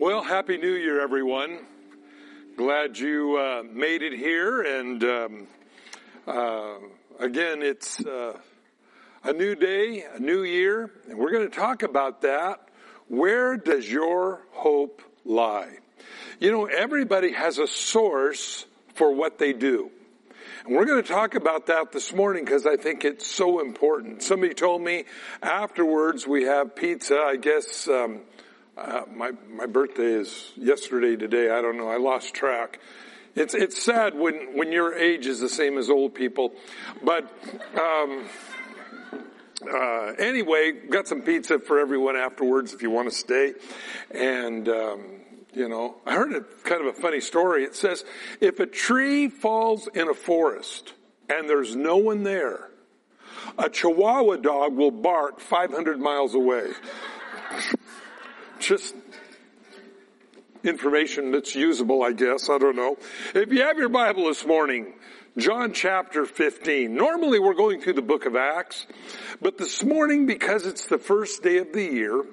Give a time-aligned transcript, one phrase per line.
[0.00, 1.58] Well, Happy New Year, everyone.
[2.56, 4.62] Glad you uh, made it here.
[4.62, 5.46] And um,
[6.26, 6.76] uh,
[7.18, 8.38] again, it's uh,
[9.24, 12.66] a new day, a new year, and we're going to talk about that.
[13.08, 15.76] Where does your hope lie?
[16.38, 18.64] You know, everybody has a source
[18.94, 19.90] for what they do.
[20.64, 24.22] And we're going to talk about that this morning because I think it's so important.
[24.22, 25.04] Somebody told me
[25.42, 27.18] afterwards we have pizza.
[27.18, 28.20] I guess um,
[28.80, 31.50] uh, my my birthday is yesterday today.
[31.50, 31.88] I don't know.
[31.88, 32.80] I lost track.
[33.34, 36.52] It's it's sad when when your age is the same as old people,
[37.02, 37.30] but.
[37.78, 38.28] Um,
[39.70, 43.52] uh, anyway, got some pizza for everyone afterwards if you want to stay.
[44.10, 45.04] And, um,
[45.52, 47.64] you know, I heard a kind of a funny story.
[47.64, 48.02] It says,
[48.40, 50.94] if a tree falls in a forest
[51.28, 52.70] and there's no one there,
[53.58, 56.70] a Chihuahua dog will bark 500 miles away
[58.60, 58.94] just
[60.62, 62.50] information that's usable, I guess.
[62.50, 62.96] I don't know.
[63.34, 64.94] If you have your Bible this morning,
[65.38, 66.92] John chapter 15.
[66.92, 68.86] Normally we're going through the book of Acts,
[69.40, 72.24] but this morning, because it's the first day of the year,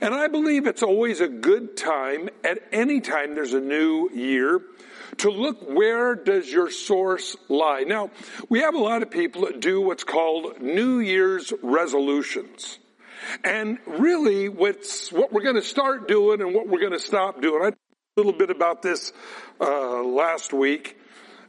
[0.00, 4.60] and I believe it's always a good time at any time there's a new year
[5.18, 7.84] to look where does your source lie.
[7.86, 8.10] Now,
[8.48, 12.78] we have a lot of people that do what's called New Year's resolutions.
[13.44, 17.40] And really what's, what we're going to start doing and what we're going to stop
[17.40, 17.62] doing.
[17.62, 17.78] I talked
[18.16, 19.12] a little bit about this,
[19.60, 20.96] uh, last week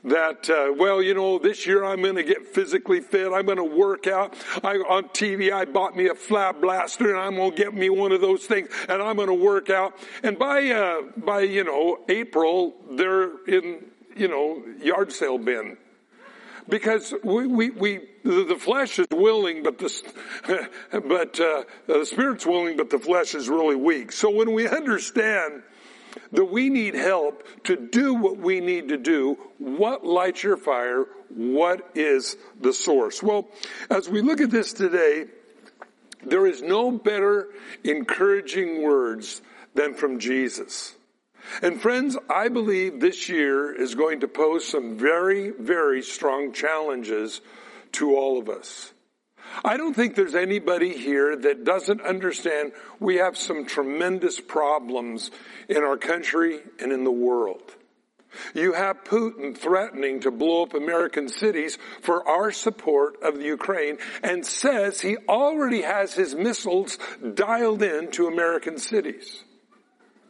[0.03, 3.31] that uh, well you know this year i'm going to get physically fit.
[3.31, 4.33] I'm going to work out.
[4.63, 7.89] I, on tv i bought me a flat blaster and i'm going to get me
[7.89, 9.93] one of those things and i'm going to work out.
[10.23, 15.77] And by uh, by you know april they're in you know yard sale bin
[16.69, 22.77] because we, we, we the flesh is willing, but the, but, uh, the spirit's willing,
[22.77, 24.11] but the flesh is really weak.
[24.11, 25.63] So when we understand
[26.31, 31.05] that we need help to do what we need to do, what lights your fire?
[31.29, 33.21] What is the source?
[33.21, 33.47] Well,
[33.89, 35.27] as we look at this today,
[36.25, 37.49] there is no better
[37.83, 39.41] encouraging words
[39.75, 40.96] than from Jesus.
[41.61, 47.41] And friends, I believe this year is going to pose some very, very strong challenges
[47.93, 48.93] to all of us.
[49.63, 55.31] I don't think there's anybody here that doesn't understand we have some tremendous problems
[55.69, 57.61] in our country and in the world.
[58.53, 63.97] You have Putin threatening to blow up American cities for our support of the Ukraine
[64.21, 66.99] and says he already has his missiles
[67.33, 69.43] dialed in to American cities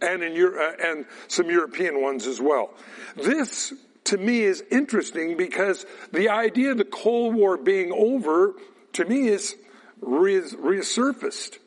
[0.01, 2.73] and in Europe, uh, and some European ones as well.
[3.15, 3.73] This
[4.05, 8.53] to me is interesting because the idea of the Cold War being over
[8.93, 9.55] to me is
[10.01, 11.57] resurfaced.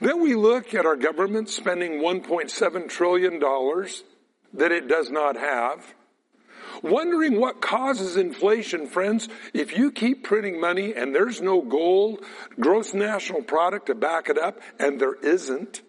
[0.00, 4.04] Then we look at our government spending 1.7 trillion dollars
[4.52, 5.94] that it does not have.
[6.82, 9.28] Wondering what causes inflation, friends.
[9.52, 12.24] If you keep printing money and there's no gold,
[12.58, 15.82] gross national product to back it up, and there isn't,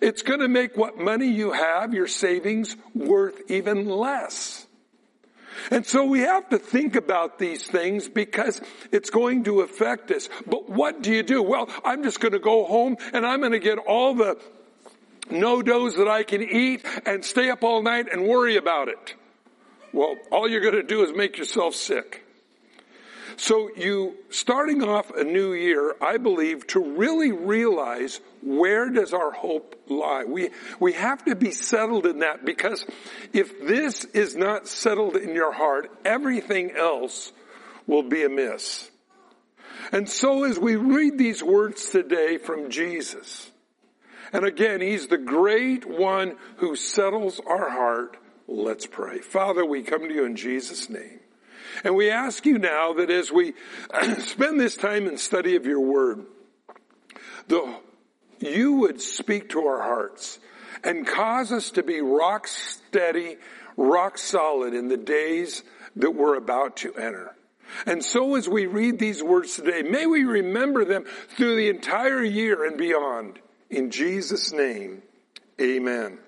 [0.00, 4.66] it's going to make what money you have, your savings, worth even less.
[5.70, 8.60] And so we have to think about these things because
[8.92, 10.28] it's going to affect us.
[10.46, 11.42] But what do you do?
[11.42, 14.38] Well, I'm just going to go home and I'm going to get all the
[15.30, 19.14] NoDoz that I can eat and stay up all night and worry about it.
[19.92, 22.25] Well, all you're going to do is make yourself sick.
[23.36, 29.30] So you, starting off a new year, I believe to really realize where does our
[29.30, 30.24] hope lie?
[30.24, 32.86] We, we have to be settled in that because
[33.34, 37.32] if this is not settled in your heart, everything else
[37.86, 38.90] will be amiss.
[39.92, 43.50] And so as we read these words today from Jesus,
[44.32, 48.16] and again, He's the great one who settles our heart.
[48.48, 49.18] Let's pray.
[49.18, 51.20] Father, we come to you in Jesus' name.
[51.86, 53.54] And we ask you now that as we
[54.18, 56.26] spend this time in study of your word,
[57.46, 57.76] the,
[58.40, 60.40] you would speak to our hearts
[60.82, 63.36] and cause us to be rock steady,
[63.76, 65.62] rock solid in the days
[65.94, 67.36] that we're about to enter.
[67.86, 71.04] And so as we read these words today, may we remember them
[71.36, 73.38] through the entire year and beyond.
[73.70, 75.02] In Jesus' name,
[75.60, 76.18] amen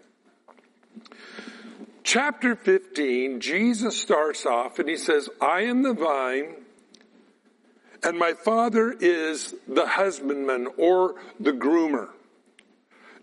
[2.08, 6.55] chapter 15, Jesus starts off and he says, I am the vine
[8.02, 12.08] and my father is the husbandman or the groomer.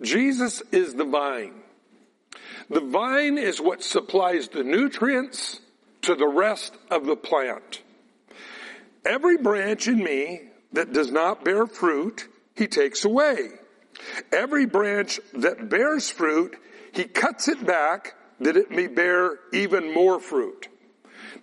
[0.04, 1.56] Jesus is the vine.
[2.70, 5.62] The vine is what supplies the nutrients
[6.04, 7.82] to the rest of the plant.
[9.04, 10.42] Every branch in me
[10.74, 13.50] that does not bear fruit, he takes away.
[14.32, 16.56] Every branch that bears fruit,
[16.94, 20.68] he cuts it back that it may bear even more fruit.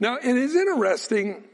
[0.01, 1.45] Now, it is interesting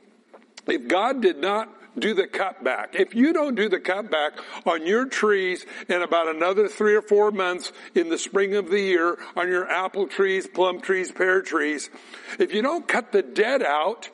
[0.67, 1.69] if God did not
[1.99, 2.95] do the cutback.
[2.95, 4.33] If you don't do the cutback
[4.65, 8.81] on your trees in about another three or four months in the spring of the
[8.81, 11.91] year on your apple trees, plum trees, pear trees,
[12.39, 14.09] if you don't cut the dead out,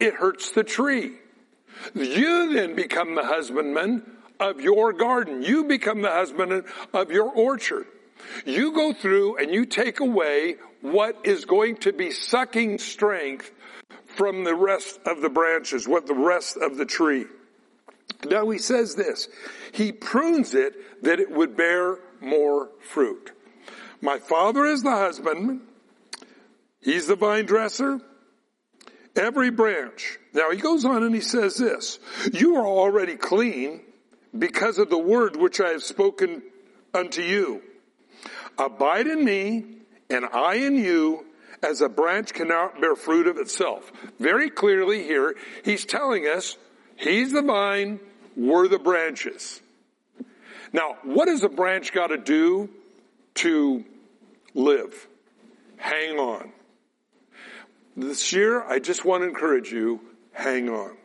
[0.00, 1.12] it hurts the tree.
[1.94, 4.02] You then become the husbandman
[4.38, 5.42] of your garden.
[5.42, 7.86] You become the husbandman of your orchard.
[8.44, 13.50] You go through and you take away what is going to be sucking strength
[14.06, 17.26] from the rest of the branches, what the rest of the tree.
[18.26, 19.28] Now he says this,
[19.72, 23.32] he prunes it that it would bear more fruit.
[24.00, 25.62] My father is the husbandman.
[26.80, 28.00] He's the vine dresser.
[29.16, 30.18] Every branch.
[30.32, 31.98] Now he goes on and he says this,
[32.32, 33.80] you are already clean
[34.36, 36.42] because of the word which I have spoken
[36.92, 37.62] unto you.
[38.58, 39.64] Abide in me
[40.10, 41.26] and I in you
[41.62, 43.90] as a branch cannot bear fruit of itself.
[44.18, 45.34] Very clearly here,
[45.64, 46.56] he's telling us
[46.96, 48.00] he's the vine,
[48.36, 49.60] we're the branches.
[50.72, 52.68] Now, what does a branch got to do
[53.36, 53.84] to
[54.54, 55.06] live?
[55.76, 56.52] Hang on.
[57.96, 60.00] This year, I just want to encourage you,
[60.32, 60.96] hang on.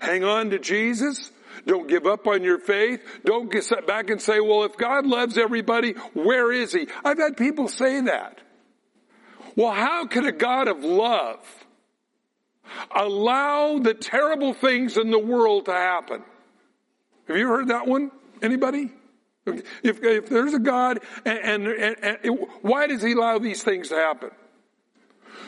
[0.00, 1.30] Hang on to Jesus.
[1.66, 3.00] Don't give up on your faith.
[3.24, 6.88] Don't get set back and say, well, if God loves everybody, where is he?
[7.04, 8.38] I've had people say that.
[9.56, 11.38] Well, how could a God of love
[12.94, 16.22] allow the terrible things in the world to happen?
[17.28, 18.10] Have you heard that one?
[18.42, 18.90] Anybody?
[19.46, 23.88] If, if there's a God, and, and, and, and why does He allow these things
[23.88, 24.30] to happen?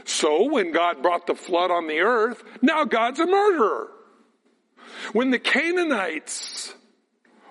[0.04, 3.88] So when God brought the flood on the earth, now God's a murderer.
[5.12, 6.74] When the Canaanites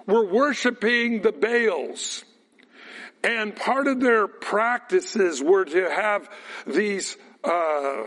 [0.05, 2.23] were worshiping the Baals,
[3.23, 6.29] and part of their practices were to have
[6.65, 8.03] these uh,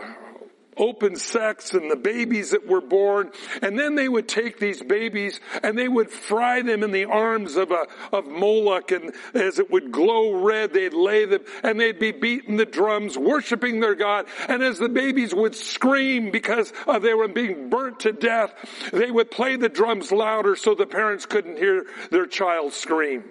[0.77, 3.31] open sex and the babies that were born.
[3.61, 7.55] And then they would take these babies and they would fry them in the arms
[7.55, 11.99] of a, of Moloch and as it would glow red, they'd lay them and they'd
[11.99, 14.25] be beating the drums, worshiping their God.
[14.47, 18.53] And as the babies would scream because uh, they were being burnt to death,
[18.91, 23.23] they would play the drums louder so the parents couldn't hear their child scream.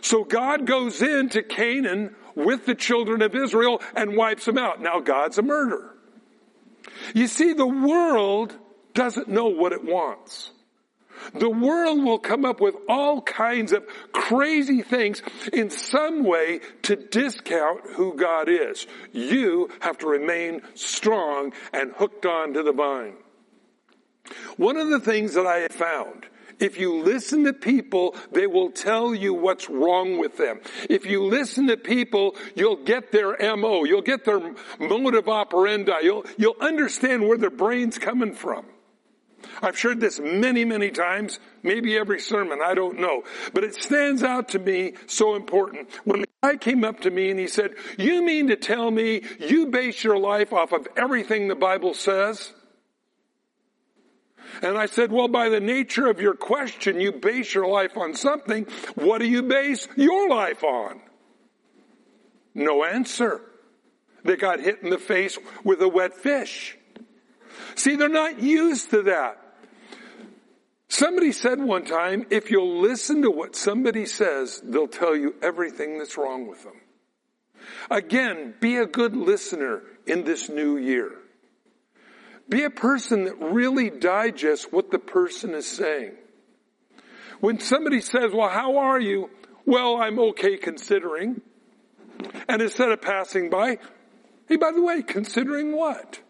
[0.00, 4.80] So God goes into Canaan with the children of Israel and wipes them out.
[4.80, 5.94] Now God's a murderer.
[7.14, 8.56] You see, the world
[8.92, 10.50] doesn't know what it wants.
[11.32, 15.22] The world will come up with all kinds of crazy things
[15.52, 18.86] in some way to discount who God is.
[19.12, 23.14] You have to remain strong and hooked on to the vine.
[24.56, 26.26] One of the things that I found
[26.60, 30.60] if you listen to people, they will tell you what's wrong with them.
[30.88, 33.84] If you listen to people, you'll get their MO.
[33.84, 35.92] You'll get their motive operandi.
[36.02, 38.66] You'll, you'll understand where their brain's coming from.
[39.62, 43.24] I've shared this many, many times, maybe every sermon, I don't know.
[43.52, 45.88] But it stands out to me so important.
[46.04, 49.22] When the guy came up to me and he said, you mean to tell me
[49.38, 52.52] you base your life off of everything the Bible says?
[54.62, 58.14] And I said, well, by the nature of your question, you base your life on
[58.14, 58.66] something.
[58.94, 61.00] What do you base your life on?
[62.54, 63.40] No answer.
[64.24, 66.78] They got hit in the face with a wet fish.
[67.74, 69.40] See, they're not used to that.
[70.88, 75.98] Somebody said one time, if you'll listen to what somebody says, they'll tell you everything
[75.98, 76.80] that's wrong with them.
[77.90, 81.10] Again, be a good listener in this new year.
[82.48, 86.12] Be a person that really digests what the person is saying.
[87.40, 89.30] When somebody says, well, how are you?
[89.66, 91.40] Well, I'm okay considering.
[92.48, 93.78] And instead of passing by,
[94.48, 96.20] hey, by the way, considering what?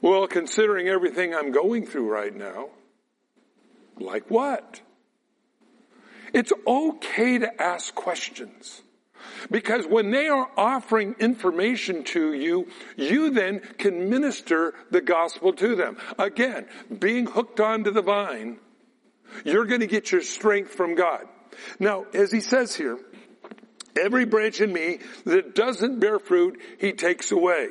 [0.00, 2.70] Well, considering everything I'm going through right now.
[3.98, 4.80] Like what?
[6.32, 8.82] It's okay to ask questions.
[9.50, 15.74] Because when they are offering information to you, you then can minister the gospel to
[15.74, 15.96] them.
[16.18, 16.66] Again,
[16.98, 18.58] being hooked onto the vine,
[19.44, 21.26] you're going to get your strength from God.
[21.78, 22.98] Now, as he says here,
[23.98, 27.68] every branch in me that doesn't bear fruit, he takes away.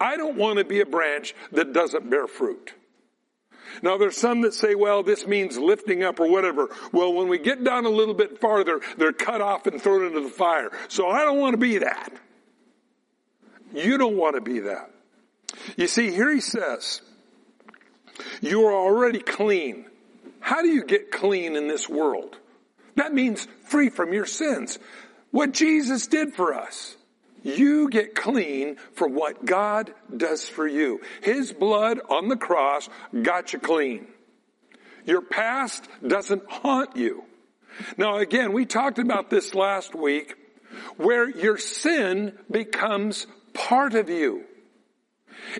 [0.00, 2.72] I don't want to be a branch that doesn't bear fruit.
[3.82, 6.68] Now there's some that say, well, this means lifting up or whatever.
[6.92, 10.20] Well, when we get down a little bit farther, they're cut off and thrown into
[10.20, 10.70] the fire.
[10.88, 12.12] So I don't want to be that.
[13.74, 14.90] You don't want to be that.
[15.76, 17.02] You see, here he says,
[18.40, 19.86] you are already clean.
[20.40, 22.36] How do you get clean in this world?
[22.96, 24.78] That means free from your sins.
[25.30, 26.96] What Jesus did for us.
[27.44, 27.60] Mm-hmm.
[27.60, 31.00] You get clean for what God does for you.
[31.22, 32.88] His blood on the cross
[33.22, 34.06] got you clean.
[35.04, 37.24] Your past doesn't haunt you.
[37.98, 40.34] Now again, we talked about this last week
[40.96, 44.44] where your sin becomes part of you.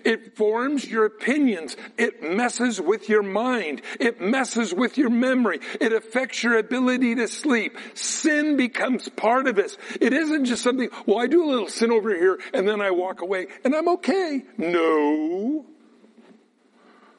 [0.03, 1.75] It forms your opinions.
[1.97, 3.81] It messes with your mind.
[3.99, 5.59] It messes with your memory.
[5.79, 7.77] It affects your ability to sleep.
[7.93, 9.77] Sin becomes part of us.
[9.99, 12.91] It isn't just something, well, I do a little sin over here and then I
[12.91, 14.43] walk away and I'm okay.
[14.57, 15.65] No.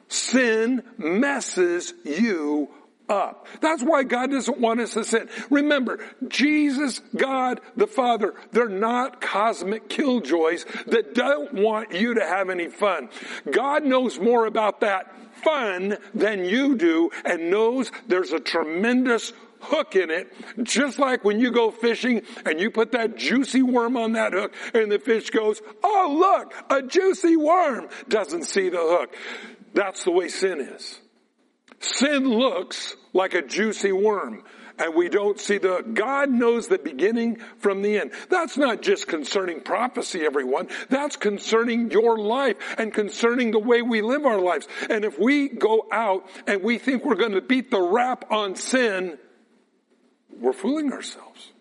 [0.09, 2.69] Sin messes you
[3.09, 3.47] up.
[3.61, 5.29] That's why God doesn't want us to sin.
[5.49, 12.49] Remember, Jesus, God, the Father, they're not cosmic killjoys that don't want you to have
[12.49, 13.09] any fun.
[13.49, 19.95] God knows more about that fun than you do and knows there's a tremendous hook
[19.95, 20.31] in it,
[20.63, 24.53] just like when you go fishing and you put that juicy worm on that hook
[24.73, 29.15] and the fish goes, oh look, a juicy worm, doesn't see the hook.
[29.73, 30.99] That's the way sin is.
[31.79, 34.43] Sin looks like a juicy worm
[34.79, 38.11] and we don't see the, God knows the beginning from the end.
[38.29, 40.67] That's not just concerning prophecy, everyone.
[40.89, 44.67] That's concerning your life and concerning the way we live our lives.
[44.89, 48.55] And if we go out and we think we're going to beat the rap on
[48.55, 49.17] sin,
[50.39, 51.51] we're fooling ourselves.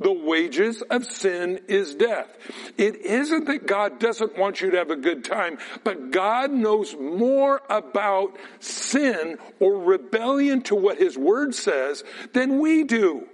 [0.00, 2.28] The wages of sin is death.
[2.76, 6.96] It isn't that God doesn't want you to have a good time, but God knows
[6.96, 13.28] more about sin or rebellion to what His Word says than we do.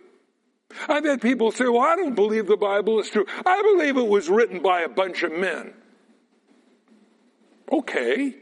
[0.88, 3.26] I've had people say, well, I don't believe the Bible is true.
[3.44, 5.74] I believe it was written by a bunch of men.
[7.70, 8.34] Okay.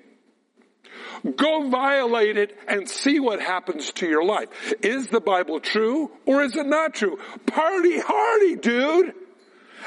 [1.37, 4.49] Go violate it and see what happens to your life.
[4.83, 7.19] Is the Bible true or is it not true?
[7.47, 9.15] Party hardy, dude.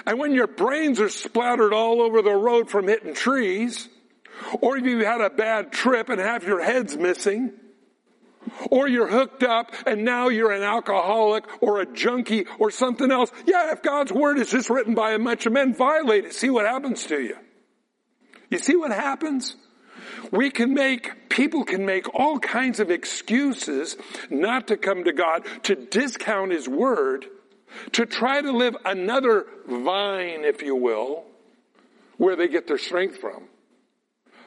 [0.05, 3.88] And when your brains are splattered all over the road from hitting trees,
[4.61, 7.53] or if you had a bad trip and half your head's missing,
[8.69, 13.31] or you're hooked up and now you're an alcoholic or a junkie or something else.
[13.45, 16.33] Yeah, if God's word is just written by a bunch of men, violate it.
[16.33, 17.38] See what happens to you.
[18.50, 19.55] You see what happens?
[20.32, 23.96] We can make, people can make all kinds of excuses
[24.30, 27.25] not to come to God, to discount His Word,
[27.94, 31.25] to try to live another vine, if you will,
[32.18, 33.44] where they get their strength from.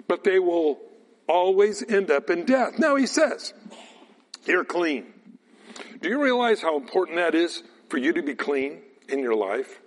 [0.06, 0.78] But they will
[1.26, 2.78] always end up in death.
[2.78, 3.54] Now He says,
[4.44, 5.06] you're clean.
[6.00, 9.80] Do you realize how important that is for you to be clean in your life?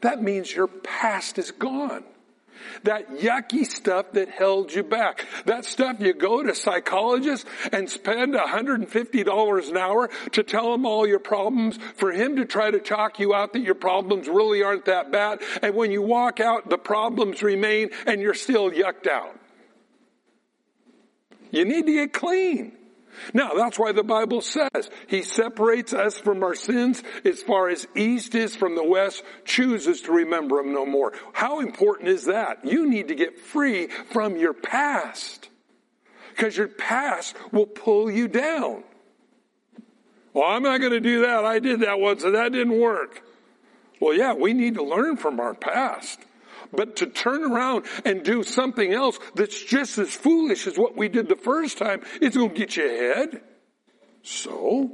[0.00, 2.04] That means your past is gone.
[2.84, 5.26] That yucky stuff that held you back.
[5.46, 11.06] That stuff you go to psychologists and spend $150 an hour to tell him all
[11.06, 14.86] your problems, for him to try to talk you out that your problems really aren't
[14.86, 15.40] that bad.
[15.62, 19.38] And when you walk out, the problems remain and you're still yucked out.
[21.50, 22.72] You need to get clean.
[23.34, 27.86] Now, that's why the Bible says He separates us from our sins as far as
[27.94, 31.12] east is from the west, chooses to remember them no more.
[31.32, 32.64] How important is that?
[32.64, 35.48] You need to get free from your past.
[36.30, 38.84] Because your past will pull you down.
[40.32, 41.44] Well, I'm not going to do that.
[41.44, 43.22] I did that once and that didn't work.
[44.00, 46.20] Well, yeah, we need to learn from our past.
[46.72, 51.08] But to turn around and do something else that's just as foolish as what we
[51.08, 53.42] did the first time, it's going to get you ahead.
[54.22, 54.92] So,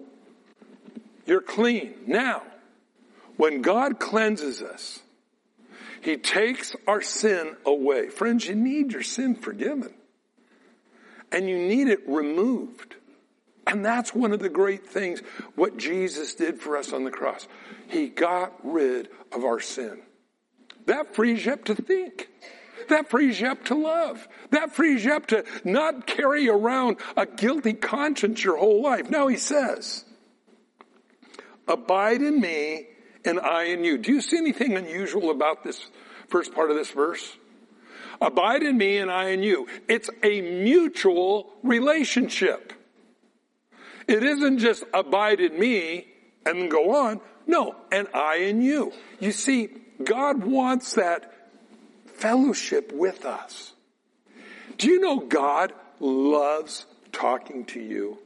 [1.27, 1.95] you're clean.
[2.07, 2.43] Now,
[3.37, 5.01] when God cleanses us,
[6.01, 8.09] He takes our sin away.
[8.09, 9.93] Friends, you need your sin forgiven.
[11.33, 12.95] And you need it removed.
[13.67, 15.21] And that's one of the great things
[15.57, 17.49] what Jesus did for us on the cross.
[17.89, 20.03] He got rid of our sin.
[20.87, 22.29] That frees you up to think.
[22.89, 24.27] That frees you up to love.
[24.51, 29.11] That frees you up to not carry around a guilty conscience your whole life.
[29.11, 30.05] Now he says,
[31.67, 32.87] abide in me
[33.25, 33.99] and I in you.
[33.99, 35.85] Do you see anything unusual about this
[36.29, 37.37] first part of this verse?
[38.21, 39.67] Abide in me and I in you.
[39.89, 42.73] It's a mutual relationship.
[44.07, 46.07] It isn't just abide in me
[46.47, 47.21] and go on.
[47.47, 48.93] No, and I in you.
[49.19, 49.69] You see,
[50.03, 51.33] God wants that
[52.07, 53.73] fellowship with us.
[54.79, 58.19] Do you know God loves talking to you?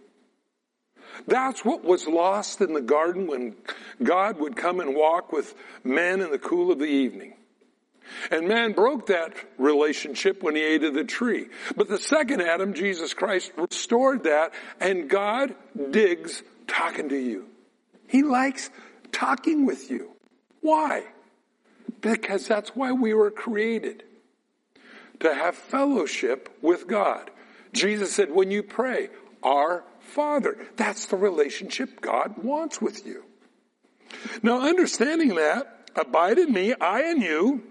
[1.26, 3.56] That's what was lost in the garden when
[4.02, 7.34] God would come and walk with man in the cool of the evening.
[8.30, 11.46] And man broke that relationship when he ate of the tree.
[11.76, 15.54] But the second Adam, Jesus Christ, restored that and God
[15.90, 17.46] digs talking to you.
[18.08, 18.70] He likes
[19.12, 20.10] talking with you.
[20.60, 21.04] Why?
[22.00, 24.04] Because that's why we were created.
[25.20, 27.30] To have fellowship with God.
[27.72, 29.10] Jesus said, when you pray,
[29.42, 30.56] our Father.
[30.76, 33.24] That's the relationship God wants with you.
[34.42, 37.62] Now understanding that, abide in me, I in you,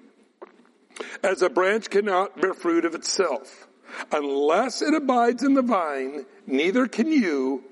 [1.24, 3.68] as a branch cannot bear fruit of itself.
[4.12, 7.64] Unless it abides in the vine, neither can you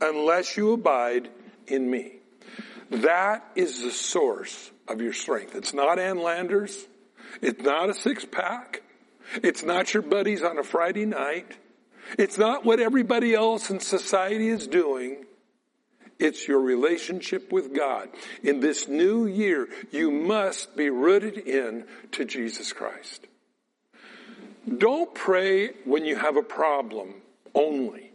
[0.00, 1.28] unless you abide
[1.66, 2.14] in me.
[2.90, 5.54] That is the source of your strength.
[5.54, 6.86] It's not Ann Landers.
[7.40, 8.82] It's not a six pack.
[9.42, 11.56] It's not your buddies on a Friday night.
[12.18, 15.24] It's not what everybody else in society is doing.
[16.18, 18.08] It's your relationship with God.
[18.42, 23.26] In this new year, you must be rooted in to Jesus Christ.
[24.78, 27.14] Don't pray when you have a problem
[27.54, 28.12] only,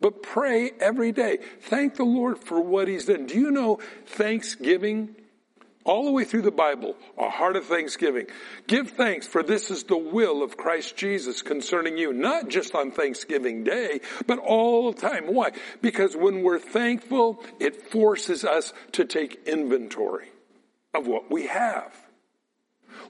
[0.00, 1.38] but pray every day.
[1.62, 3.26] Thank the Lord for what He's done.
[3.26, 5.14] Do you know Thanksgiving
[5.84, 8.26] all the way through the Bible, a heart of thanksgiving.
[8.66, 12.90] Give thanks for this is the will of Christ Jesus concerning you, not just on
[12.90, 15.32] Thanksgiving Day, but all the time.
[15.32, 15.52] Why?
[15.80, 20.28] Because when we're thankful, it forces us to take inventory
[20.94, 21.94] of what we have.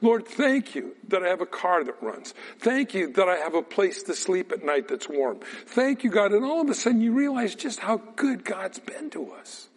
[0.00, 2.34] Lord, thank you that I have a car that runs.
[2.58, 5.40] Thank you that I have a place to sleep at night that's warm.
[5.66, 6.32] Thank you, God.
[6.32, 9.67] And all of a sudden you realize just how good God's been to us.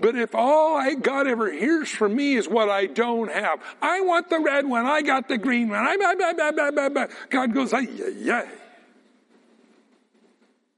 [0.00, 4.00] But if all I, God ever hears from me is what I don't have, I
[4.00, 7.88] want the red one, I got the green one, I, blah, blah, God goes, ay,
[8.30, 8.48] ay.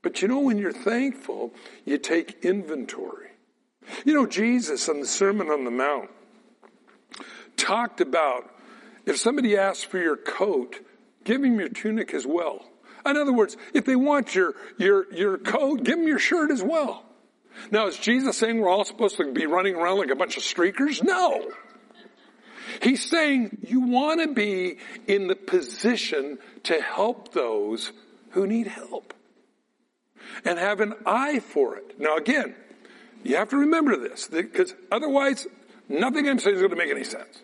[0.03, 1.53] But you know, when you're thankful,
[1.85, 3.29] you take inventory.
[4.05, 6.11] You know, Jesus on the Sermon on the Mount
[7.57, 8.51] talked about
[9.05, 10.81] if somebody asks for your coat,
[11.25, 12.65] give him your tunic as well.
[13.05, 16.63] In other words, if they want your, your, your coat, give them your shirt as
[16.63, 17.05] well.
[17.71, 20.43] Now, is Jesus saying we're all supposed to be running around like a bunch of
[20.43, 21.03] streakers?
[21.03, 21.51] No.
[22.83, 27.93] He's saying you want to be in the position to help those
[28.31, 29.13] who need help
[30.45, 31.99] and have an eye for it.
[31.99, 32.55] Now, again,
[33.23, 35.47] you have to remember this because otherwise,
[35.89, 37.43] nothing I'm saying is going to make any sense.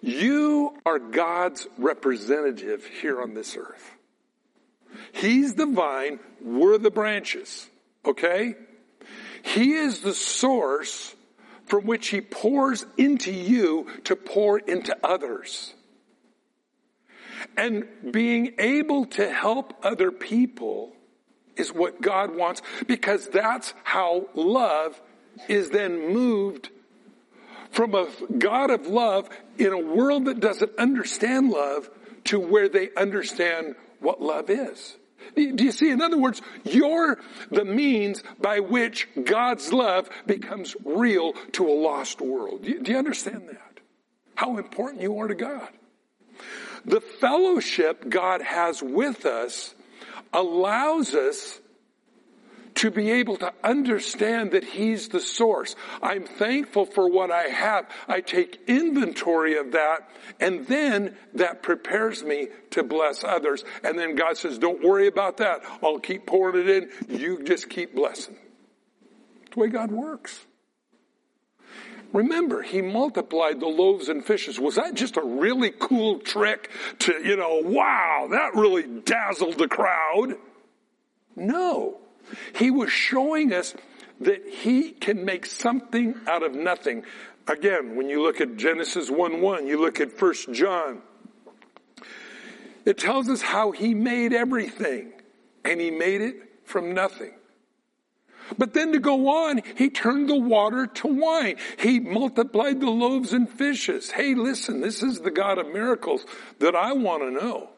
[0.00, 3.94] You are God's representative here on this earth.
[5.12, 7.68] He's the vine, we're the branches.
[8.04, 8.54] Okay?
[9.42, 11.14] He is the source
[11.66, 15.74] from which he pours into you to pour into others.
[17.56, 20.96] And being able to help other people
[21.56, 25.00] is what God wants because that's how love
[25.48, 26.70] is then moved
[27.70, 28.08] from a
[28.38, 31.90] God of love in a world that doesn't understand love
[32.24, 34.96] to where they understand what love is.
[35.34, 35.90] Do you see?
[35.90, 37.18] In other words, you're
[37.50, 42.62] the means by which God's love becomes real to a lost world.
[42.62, 43.80] Do you, understand that?
[44.34, 45.68] How important you are to God.
[46.84, 49.74] The fellowship God has with us
[50.32, 51.60] allows us
[52.78, 55.74] to be able to understand that He's the source.
[56.00, 57.86] I'm thankful for what I have.
[58.06, 63.64] I take inventory of that and then that prepares me to bless others.
[63.82, 65.62] And then God says, don't worry about that.
[65.82, 66.90] I'll keep pouring it in.
[67.08, 68.36] You just keep blessing.
[69.40, 70.46] That's the way God works.
[72.12, 74.58] Remember, he multiplied the loaves and fishes.
[74.60, 79.68] Was that just a really cool trick to, you know, wow, that really dazzled the
[79.68, 80.36] crowd?
[81.34, 82.00] No.
[82.54, 83.74] He was showing us
[84.20, 87.04] that he can make something out of nothing.
[87.46, 91.02] Again, when you look at Genesis 1 1, you look at 1 John,
[92.84, 95.12] it tells us how he made everything,
[95.64, 97.32] and he made it from nothing.
[98.56, 101.56] But then to go on, he turned the water to wine.
[101.78, 104.10] He multiplied the loaves and fishes.
[104.10, 106.24] Hey, listen, this is the God of miracles
[106.60, 107.70] that I want to know.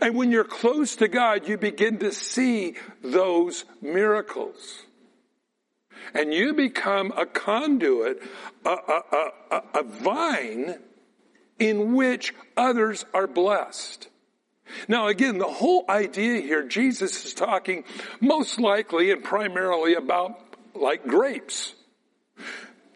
[0.00, 4.82] And when you're close to God, you begin to see those miracles.
[6.14, 8.22] And you become a conduit,
[8.64, 10.78] a, a, a, a vine
[11.58, 14.08] in which others are blessed.
[14.88, 17.84] Now again, the whole idea here, Jesus is talking
[18.20, 20.40] most likely and primarily about
[20.74, 21.74] like grapes.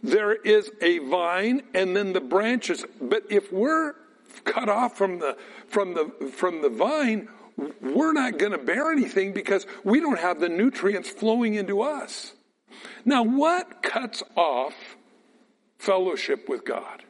[0.02, 3.94] There is a vine and then the branches, but if we're
[4.40, 5.36] cut off from the,
[5.68, 7.28] from the, from the vine,
[7.80, 12.32] we're not going to bear anything because we don't have the nutrients flowing into us.
[13.04, 14.96] Now, what cuts off
[15.78, 17.04] fellowship with God?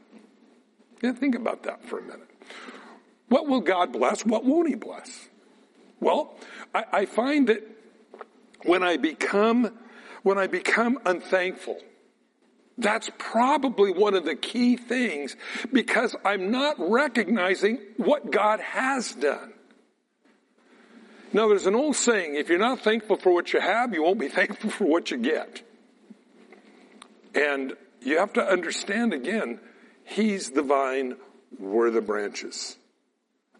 [1.02, 2.30] Yeah, think about that for a minute.
[3.28, 4.24] What will God bless?
[4.24, 5.28] What won't He bless?
[6.00, 6.34] Well,
[6.74, 7.62] I, I find that
[8.64, 9.78] when I become
[10.22, 11.78] when I become unthankful.
[12.76, 15.36] That's probably one of the key things
[15.72, 19.52] because I'm not recognizing what God has done.
[21.32, 24.18] Now there's an old saying, if you're not thankful for what you have, you won't
[24.18, 25.62] be thankful for what you get.
[27.34, 29.60] And you have to understand again,
[30.04, 31.16] He's the vine,
[31.58, 32.76] we're the branches.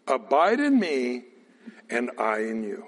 [0.07, 1.23] Abide in me
[1.89, 2.85] and I in you.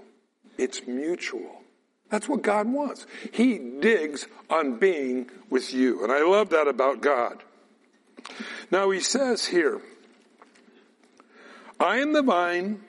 [0.58, 1.64] It's mutual.
[2.10, 3.06] That's what God wants.
[3.32, 6.04] He digs on being with you.
[6.04, 7.44] And I love that about God.
[8.72, 9.82] Now he says here,
[11.80, 12.82] I am the vine,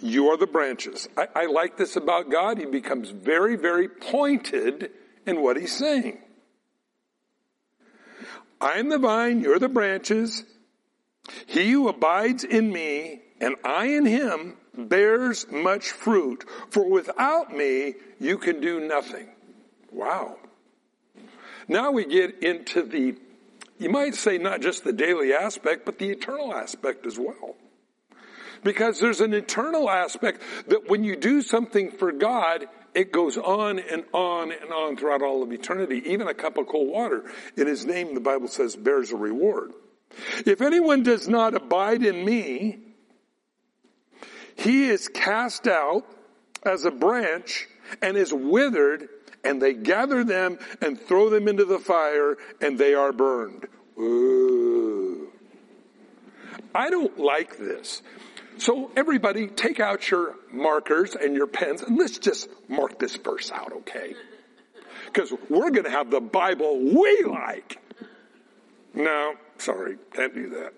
[0.00, 1.08] you are the branches.
[1.16, 2.58] I, I like this about God.
[2.58, 4.90] He becomes very, very pointed
[5.26, 6.18] in what he's saying.
[8.60, 10.44] I am the vine, you're the branches.
[11.46, 16.44] He who abides in me and I in him bears much fruit.
[16.70, 19.28] For without me, you can do nothing.
[19.90, 20.36] Wow.
[21.68, 23.16] Now we get into the,
[23.78, 27.56] you might say not just the daily aspect, but the eternal aspect as well.
[28.64, 33.78] Because there's an eternal aspect that when you do something for God, it goes on
[33.78, 36.02] and on and on throughout all of eternity.
[36.06, 37.24] Even a cup of cold water
[37.56, 39.72] in his name, the Bible says, bears a reward.
[40.46, 42.91] If anyone does not abide in me,
[44.56, 46.04] he is cast out
[46.64, 47.68] as a branch
[48.00, 49.08] and is withered
[49.44, 53.66] and they gather them and throw them into the fire and they are burned.
[53.98, 55.30] Ooh.
[56.74, 58.02] I don't like this.
[58.58, 63.50] So everybody take out your markers and your pens and let's just mark this verse
[63.50, 64.14] out, okay?
[65.06, 67.78] Because we're going to have the Bible we like.
[68.94, 70.74] No, sorry, can't do that.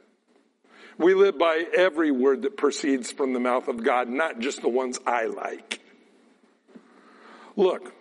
[0.98, 4.68] We live by every word that proceeds from the mouth of God, not just the
[4.68, 5.80] ones I like.
[7.56, 7.92] Look,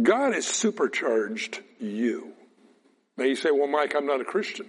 [0.00, 2.32] God has supercharged you.
[3.16, 4.66] Now you say, well, Mike, I'm not a Christian.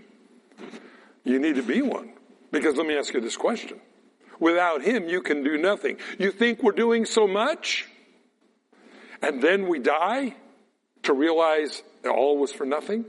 [1.23, 2.11] You need to be one.
[2.51, 3.79] Because let me ask you this question.
[4.39, 5.97] Without Him, you can do nothing.
[6.19, 7.87] You think we're doing so much?
[9.21, 10.35] And then we die
[11.03, 13.05] to realize all was for nothing?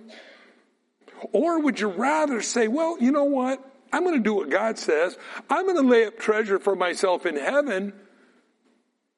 [1.33, 3.65] Or would you rather say, well, you know what?
[3.95, 5.17] I'm going to do what God says.
[5.49, 7.93] I'm going to lay up treasure for myself in heaven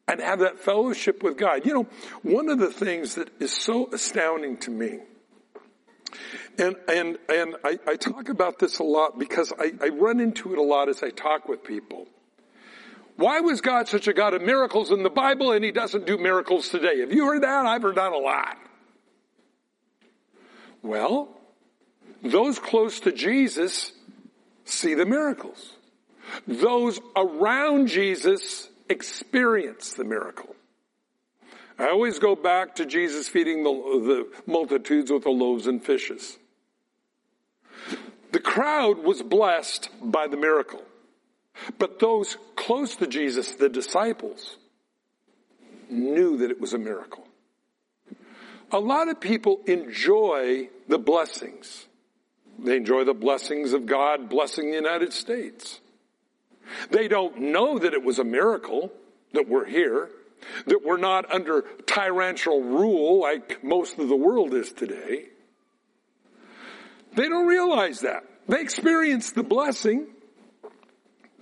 [0.07, 1.65] and have that fellowship with God.
[1.65, 1.87] You know,
[2.21, 4.99] one of the things that is so astounding to me,
[6.59, 10.53] and and and I, I talk about this a lot because I, I run into
[10.53, 12.07] it a lot as I talk with people.
[13.17, 16.19] Why was God such a God of miracles in the Bible and he doesn't do
[16.19, 17.01] miracles today?
[17.01, 17.65] Have you heard that?
[17.65, 18.59] I've heard that a lot.
[20.83, 21.31] Well,
[22.23, 23.93] those close to Jesus
[24.67, 25.73] see the miracles.
[26.47, 30.55] Those around Jesus experience the miracle.
[31.79, 36.39] I always go back to Jesus feeding the, the multitudes with the loaves and fishes.
[38.33, 40.83] The crowd was blessed by the miracle.
[41.79, 44.57] But those close to Jesus, the disciples,
[45.89, 47.27] knew that it was a miracle.
[48.71, 51.86] A lot of people enjoy the blessings.
[52.59, 55.81] They enjoy the blessings of God blessing the United States.
[56.91, 58.93] They don't know that it was a miracle
[59.33, 60.11] that we're here,
[60.67, 65.27] that we're not under tyrannical rule like most of the world is today.
[67.15, 68.25] They don't realize that.
[68.49, 70.07] They experience the blessing,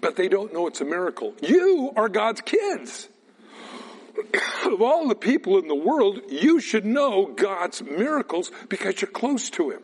[0.01, 1.35] but they don't know it's a miracle.
[1.43, 3.09] You are God's kids.
[4.67, 9.51] of all the people in the world, you should know God's miracles because you're close
[9.51, 9.83] to Him.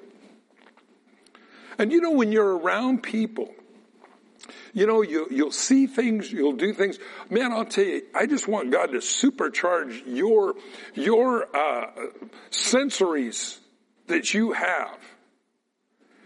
[1.81, 3.55] And you know, when you're around people,
[4.75, 6.99] you know, you, you'll see things, you'll do things.
[7.31, 10.57] Man, I'll tell you, I just want God to supercharge your,
[10.93, 11.87] your, uh,
[12.51, 13.59] sensories
[14.09, 14.99] that you have.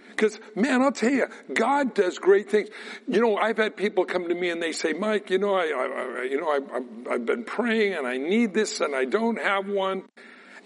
[0.09, 2.69] Because, man, I'll tell you, God does great things.
[3.07, 5.67] You know, I've had people come to me and they say, Mike, you know, I,
[5.67, 9.69] I you know, I, I've been praying and I need this and I don't have
[9.69, 10.03] one.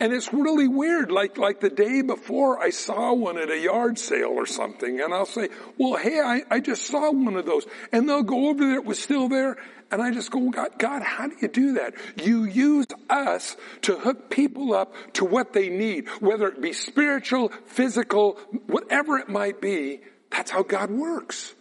[0.00, 1.10] And it's really weird.
[1.10, 5.12] Like, like the day before I saw one at a yard sale or something and
[5.12, 7.66] I'll say, well, hey, I, I just saw one of those.
[7.90, 8.76] And they'll go over there.
[8.76, 9.56] It was still there.
[9.90, 11.94] And I just go, God, God, how do you do that?
[12.22, 17.50] You use us to hook people up to what they need, whether it be spiritual,
[17.66, 20.00] physical, whatever it might be.
[20.30, 21.54] That's how God works.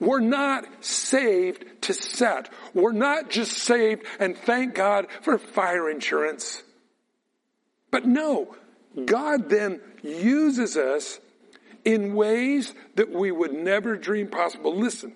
[0.00, 2.48] We're not saved to set.
[2.72, 6.62] We're not just saved and thank God for fire insurance.
[7.90, 8.54] But no,
[9.04, 11.20] God then uses us
[11.84, 14.76] in ways that we would never dream possible.
[14.76, 15.14] Listen,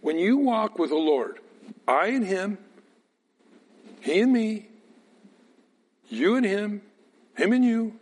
[0.00, 1.38] when you walk with the Lord,
[1.86, 2.58] I and Him,
[4.00, 4.68] He and me,
[6.08, 6.82] You and him,
[7.36, 7.98] him and you.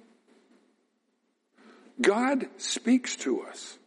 [2.01, 3.79] God speaks to us.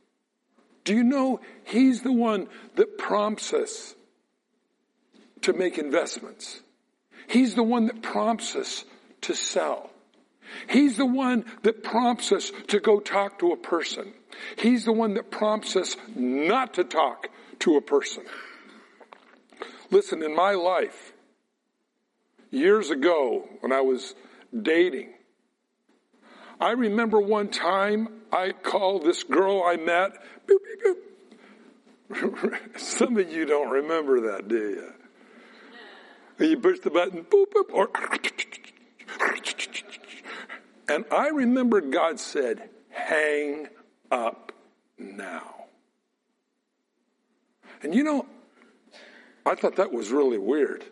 [0.84, 3.96] Do you know he's the one that prompts us
[5.42, 6.62] to make investments?
[7.28, 8.86] He's the one that prompts us
[9.24, 9.90] to sell.
[10.70, 14.14] He's the one that prompts us to go talk to a person.
[14.58, 18.24] He's the one that prompts us not to talk to a person.
[19.90, 21.14] Listen, in my life,
[22.52, 24.16] years ago when I was
[24.60, 25.14] dating,
[26.60, 30.12] I remember one time I called this girl I met.
[30.48, 30.96] Boop, boop,
[32.12, 32.80] boop.
[32.80, 34.56] Some of you don't remember that, do
[36.40, 36.48] you?
[36.48, 37.88] You push the button, boop, boop, or
[40.88, 43.68] and I remember God said, hang
[44.12, 44.52] up
[44.98, 45.66] now.
[47.82, 48.26] And you know,
[49.46, 50.86] I thought that was really weird.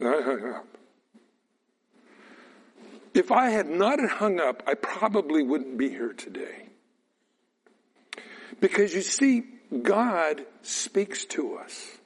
[0.00, 0.66] I hung up.
[3.14, 6.68] If I had not hung up, I probably wouldn't be here today.
[8.58, 9.44] Because you see,
[9.82, 11.98] God speaks to us.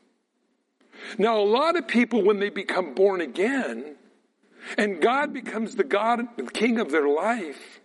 [1.19, 3.97] Now, a lot of people, when they become born again,
[4.77, 7.81] and God becomes the God, the king of their life,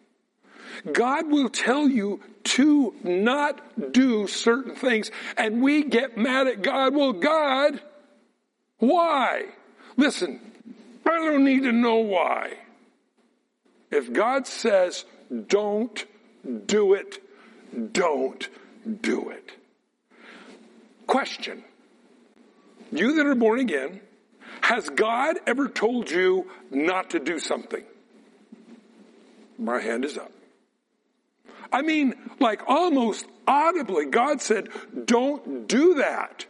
[0.92, 5.12] God will tell you to not do certain things.
[5.38, 6.96] And we get mad at God.
[6.96, 7.82] Well, God,
[8.80, 9.46] why?
[9.98, 10.40] Listen,
[11.06, 12.54] I don't need to know why.
[13.92, 15.06] If God says,
[15.48, 16.06] don't
[16.66, 17.22] do it,
[17.94, 18.48] don't
[19.02, 19.52] do it.
[21.06, 21.64] Question.
[22.92, 24.02] You that are born again,
[24.62, 27.84] has God ever told you not to do something?
[29.58, 30.32] My hand is up.
[31.72, 34.70] I mean, like almost audibly, God said,
[35.06, 36.46] don't do that.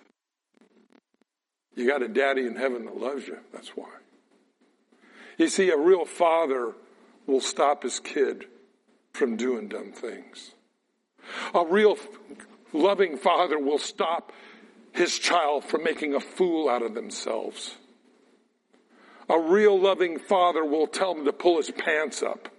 [1.76, 3.38] You got a daddy in heaven that loves you.
[3.54, 3.90] That's why.
[5.38, 6.74] You see, a real father
[7.26, 8.46] will stop his kid
[9.14, 10.52] from doing dumb things.
[11.54, 11.98] A real
[12.74, 14.32] loving father will stop
[14.92, 17.76] his child from making a fool out of themselves.
[19.30, 22.50] A real loving father will tell him to pull his pants up.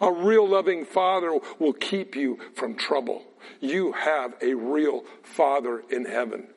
[0.00, 3.22] A real loving father will keep you from trouble.
[3.60, 6.48] You have a real father in heaven.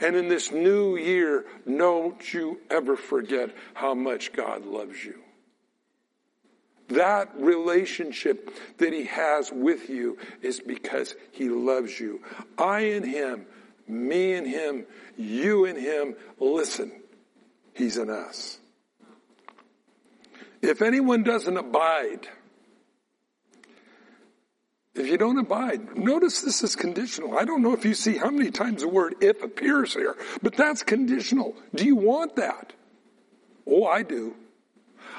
[0.00, 5.20] And in this new year, don't you ever forget how much God loves you.
[6.88, 12.20] That relationship that he has with you is because he loves you.
[12.58, 13.46] I and him,
[13.88, 16.14] me and him, you and him.
[16.38, 16.92] Listen,
[17.74, 18.58] he's in us.
[20.62, 22.28] If anyone doesn't abide,
[24.94, 27.36] if you don't abide, notice this is conditional.
[27.36, 30.56] I don't know if you see how many times the word if appears here, but
[30.56, 31.54] that's conditional.
[31.74, 32.72] Do you want that?
[33.66, 34.36] Oh, I do.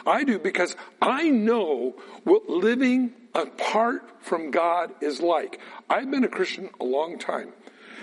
[0.06, 5.60] I do because I know what living apart from God is like.
[5.90, 7.52] I've been a Christian a long time.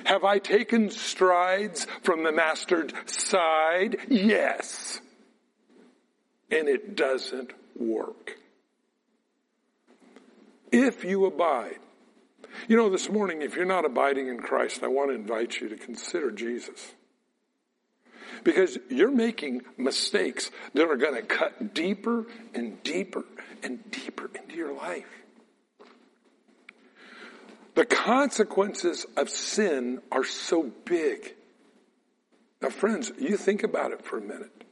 [0.04, 3.96] Have I taken strides from the mastered side?
[4.08, 5.00] Yes.
[6.50, 8.36] And it doesn't work.
[10.70, 11.78] If you abide.
[12.68, 15.68] You know, this morning, if you're not abiding in Christ, I want to invite you
[15.68, 16.92] to consider Jesus.
[18.44, 23.24] Because you're making mistakes that are going to cut deeper and deeper
[23.62, 25.21] and deeper into your life.
[27.74, 31.34] The consequences of sin are so big.
[32.60, 34.64] Now, friends, you think about it for a minute.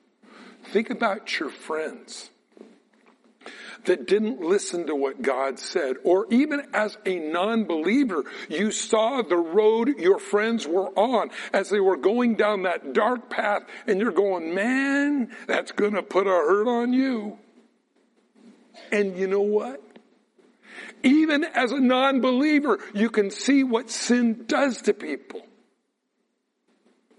[0.64, 2.30] Think about your friends
[3.84, 9.36] that didn't listen to what God said, or even as a non-believer, you saw the
[9.36, 14.12] road your friends were on as they were going down that dark path and you're
[14.12, 17.38] going, man, that's gonna put a hurt on you.
[18.92, 19.82] And you know what?
[21.02, 25.42] Even as a non-believer, you can see what sin does to people.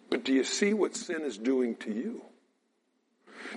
[0.10, 2.22] But do you see what sin is doing to you?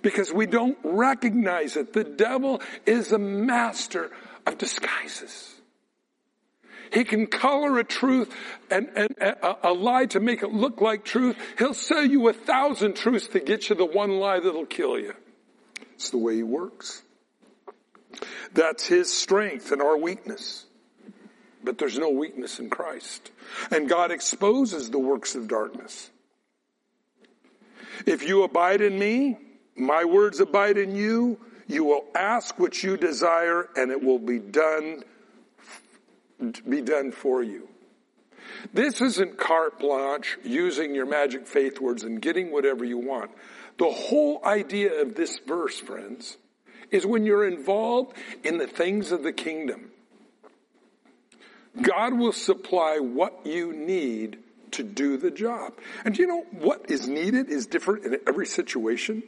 [0.02, 1.92] because we don't recognize it.
[1.92, 4.10] The devil is a master
[4.46, 5.50] of disguises.
[6.92, 8.32] He can color a truth
[8.70, 11.36] and, and a, a, lie to make it look like truth.
[11.58, 15.14] He'll sell you a thousand truths to get you the one lie that'll kill you.
[15.94, 17.02] It's the way he works.
[18.52, 20.66] That's his strength and our weakness.
[21.62, 23.30] But there's no weakness in Christ.
[23.70, 26.10] And God exposes the works of darkness.
[28.06, 29.38] If you abide in me
[29.76, 31.38] my words abide in you.
[31.66, 35.02] You will ask what you desire and it will be done,
[36.68, 37.68] be done for you.
[38.72, 43.30] This isn't carte blanche, using your magic faith words and getting whatever you want.
[43.78, 46.36] The whole idea of this verse, friends,
[46.94, 49.90] is when you're involved in the things of the kingdom,
[51.82, 54.38] God will supply what you need
[54.70, 55.74] to do the job.
[56.04, 59.24] And you know what is needed is different in every situation.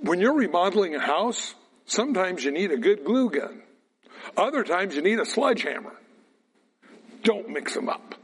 [0.00, 1.54] When you're remodeling a house,
[1.86, 3.62] sometimes you need a good glue gun.
[4.36, 5.94] Other times you need a sledgehammer.
[7.22, 8.16] Don't mix them up.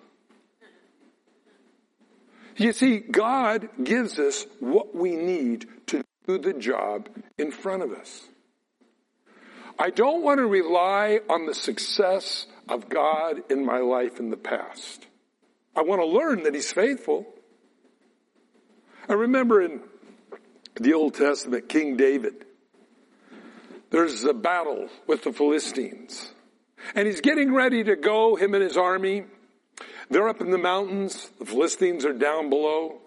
[2.56, 7.92] You see, God gives us what we need to do the job in front of
[7.92, 8.28] us.
[9.78, 14.36] I don't want to rely on the success of God in my life in the
[14.36, 15.06] past.
[15.74, 17.26] I want to learn that He's faithful.
[19.08, 19.80] I remember in
[20.74, 22.44] the Old Testament, King David,
[23.90, 26.32] there's a battle with the Philistines.
[26.94, 29.24] And he's getting ready to go, him and his army.
[30.08, 31.30] They're up in the mountains.
[31.38, 33.00] The Philistines are down below.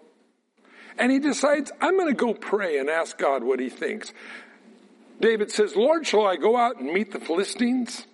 [0.98, 4.12] And he decides, I'm going to go pray and ask God what he thinks.
[5.20, 8.06] David says, Lord, shall I go out and meet the Philistines?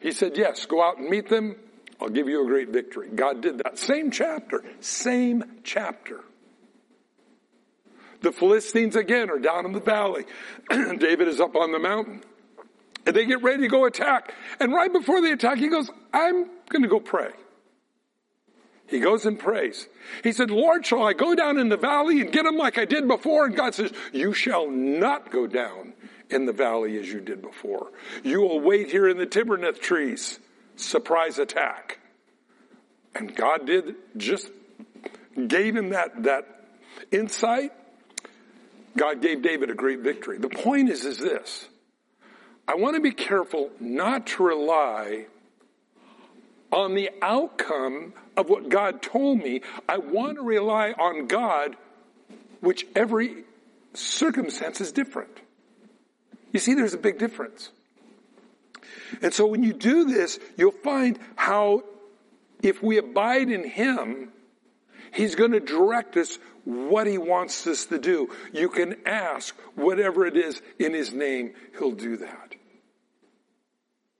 [0.00, 1.56] He said, yes, go out and meet them.
[2.00, 3.08] I'll give you a great victory.
[3.12, 3.78] God did that.
[3.78, 4.62] Same chapter.
[4.80, 6.20] Same chapter.
[8.20, 10.24] The Philistines again are down in the valley.
[10.70, 12.22] David is up on the mountain.
[13.06, 14.34] And they get ready to go attack.
[14.60, 17.30] And right before they attack, he goes, I'm going to go pray.
[18.88, 19.86] He goes and prays.
[20.24, 22.86] He said, Lord, shall I go down in the valley and get him like I
[22.86, 23.44] did before?
[23.44, 25.92] And God says, you shall not go down
[26.30, 27.90] in the valley as you did before.
[28.24, 30.40] You will wait here in the Tibernath trees.
[30.76, 31.98] Surprise attack.
[33.14, 34.50] And God did just
[35.46, 36.46] gave him that, that
[37.10, 37.72] insight.
[38.96, 40.38] God gave David a great victory.
[40.38, 41.68] The point is, is this.
[42.66, 45.26] I want to be careful not to rely
[46.72, 49.62] on the outcome of what God told me.
[49.88, 51.76] I want to rely on God,
[52.60, 53.44] which every
[53.94, 55.30] circumstance is different.
[56.52, 57.70] You see, there's a big difference.
[59.22, 61.84] And so when you do this, you'll find how
[62.62, 64.32] if we abide in Him,
[65.12, 68.30] He's going to direct us what He wants us to do.
[68.52, 72.54] You can ask whatever it is in His name, He'll do that.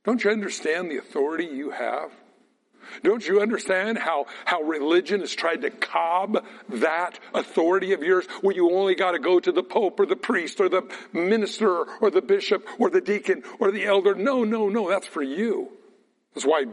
[0.04, 2.11] Don't you understand the authority you have?
[3.03, 8.55] Don't you understand how, how religion has tried to cob that authority of yours where
[8.55, 12.11] you only got to go to the pope or the priest or the minister or
[12.11, 14.14] the bishop or the deacon or the elder?
[14.14, 15.78] No, no, no, that's for you.
[16.38, 16.66] That's why,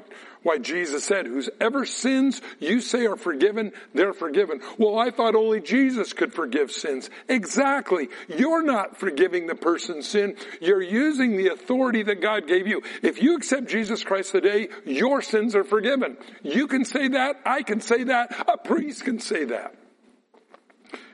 [0.43, 4.61] why Jesus said, whoever sins you say are forgiven, they're forgiven.
[4.77, 7.09] Well, I thought only Jesus could forgive sins.
[7.27, 8.09] Exactly.
[8.27, 10.35] You're not forgiving the person's sin.
[10.61, 12.83] You're using the authority that God gave you.
[13.01, 16.15] If you accept Jesus Christ today, your sins are forgiven.
[16.43, 17.37] You can say that.
[17.43, 18.35] I can say that.
[18.47, 19.73] A priest can say that.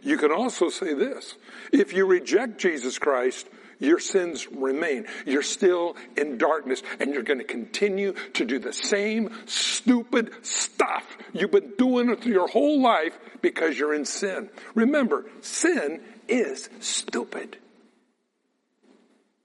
[0.01, 1.35] You can also say this.
[1.71, 3.47] If you reject Jesus Christ,
[3.81, 5.07] your sins remain.
[5.25, 11.17] You're still in darkness and you're going to continue to do the same stupid stuff
[11.33, 14.49] you've been doing through your whole life because you're in sin.
[14.75, 17.57] Remember, sin is stupid.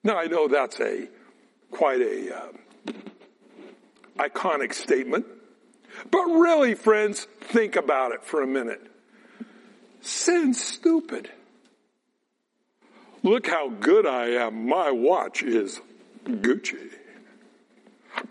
[0.04, 1.08] Now I know that's a
[1.70, 2.92] quite a uh,
[4.18, 5.26] iconic statement,
[6.10, 8.86] but really, friends, think about it for a minute.
[10.02, 11.30] Sin's stupid.
[13.26, 14.68] Look how good I am.
[14.68, 15.80] My watch is
[16.24, 16.92] Gucci.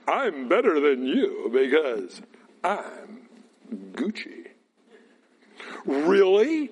[0.08, 2.22] I'm better than you because
[2.64, 3.28] I'm
[3.92, 4.48] Gucci.
[5.86, 6.72] Really?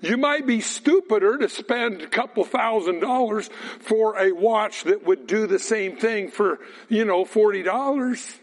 [0.00, 5.26] You might be stupider to spend a couple thousand dollars for a watch that would
[5.26, 8.38] do the same thing for, you know, $40.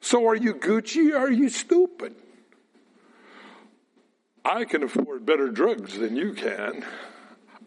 [0.00, 2.14] So are you Gucci are you stupid?
[4.44, 6.84] I can afford better drugs than you can.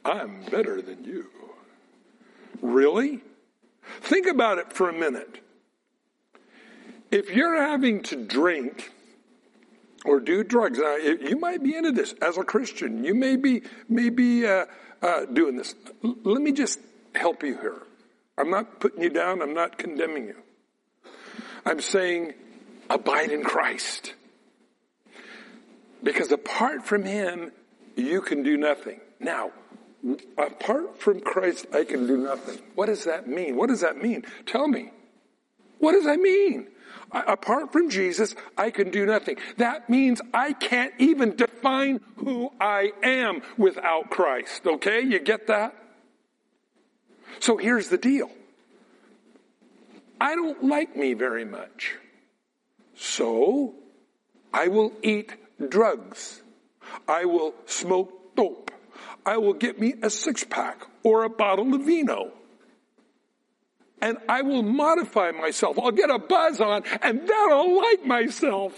[0.10, 1.28] I'm better than you.
[2.62, 3.22] Really?
[4.02, 5.40] Think about it for a minute.
[7.12, 8.92] If you're having to drink
[10.06, 13.04] or do drugs, now you might be into this as a Christian.
[13.04, 14.66] You may be, may be uh,
[15.02, 15.76] uh, doing this.
[16.04, 16.80] L- let me just
[17.16, 17.82] help you here.
[18.38, 19.42] I'm not putting you down.
[19.42, 20.36] I'm not condemning you.
[21.66, 22.34] I'm saying
[22.90, 24.14] abide in Christ.
[26.02, 27.52] Because apart from Him,
[27.96, 29.02] you can do nothing.
[29.20, 29.52] Now,
[30.38, 32.60] apart from Christ, I can do nothing.
[32.76, 33.56] What does that mean?
[33.56, 34.26] What does that mean?
[34.46, 34.92] Tell me.
[35.80, 36.68] What does that mean?
[37.12, 39.38] apart from Jesus, I can do nothing.
[39.58, 44.66] That means I can't even define who I am without Christ.
[44.66, 45.02] Okay?
[45.02, 45.76] You get that?
[47.40, 48.30] So here's the deal.
[50.20, 51.96] I don't like me very much.
[52.96, 53.76] So
[54.54, 55.34] I will eat
[55.70, 56.42] drugs.
[57.08, 58.72] I will smoke dope.
[59.30, 62.32] I will get me a six pack or a bottle of vino.
[64.02, 65.78] And I will modify myself.
[65.78, 68.74] I'll get a buzz on and then I'll like myself.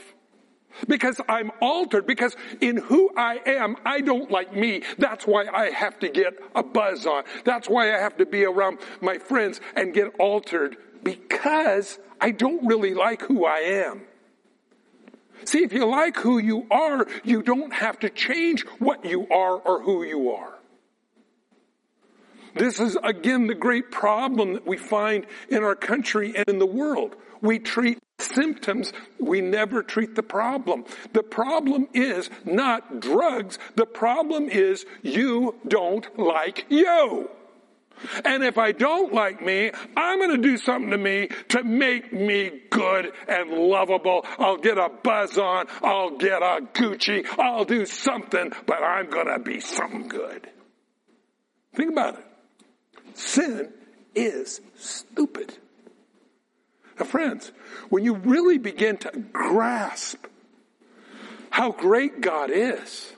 [0.89, 4.83] Because I'm altered, because in who I am, I don't like me.
[4.97, 7.23] That's why I have to get a buzz on.
[7.45, 12.67] That's why I have to be around my friends and get altered because I don't
[12.67, 14.01] really like who I am.
[15.45, 19.55] See, if you like who you are, you don't have to change what you are
[19.57, 20.53] or who you are.
[22.53, 26.65] This is again the great problem that we find in our country and in the
[26.65, 27.15] world.
[27.41, 30.85] We treat symptoms, we never treat the problem.
[31.13, 37.29] The problem is not drugs, the problem is you don't like you.
[38.25, 42.11] And if I don't like me, I'm going to do something to me to make
[42.11, 44.25] me good and lovable.
[44.37, 45.67] I'll get a buzz on.
[45.83, 47.25] I'll get a Gucci.
[47.37, 50.49] I'll do something, but I'm going to be something good.
[51.75, 52.25] Think about it.
[53.13, 53.71] Sin
[54.15, 55.53] is stupid.
[56.99, 57.51] Now, friends,
[57.89, 60.25] when you really begin to grasp
[61.49, 63.13] how great God is,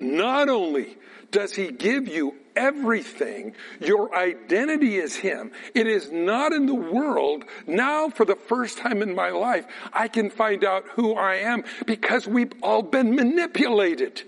[0.00, 0.96] not only
[1.30, 5.52] does He give you everything, your identity is Him.
[5.74, 7.44] It is not in the world.
[7.66, 11.62] Now, for the first time in my life, I can find out who I am
[11.86, 14.22] because we've all been manipulated.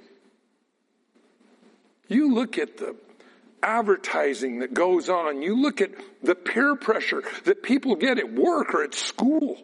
[2.09, 2.97] You look at the
[3.63, 5.43] advertising that goes on.
[5.43, 5.91] You look at
[6.23, 9.59] the peer pressure that people get at work or at school.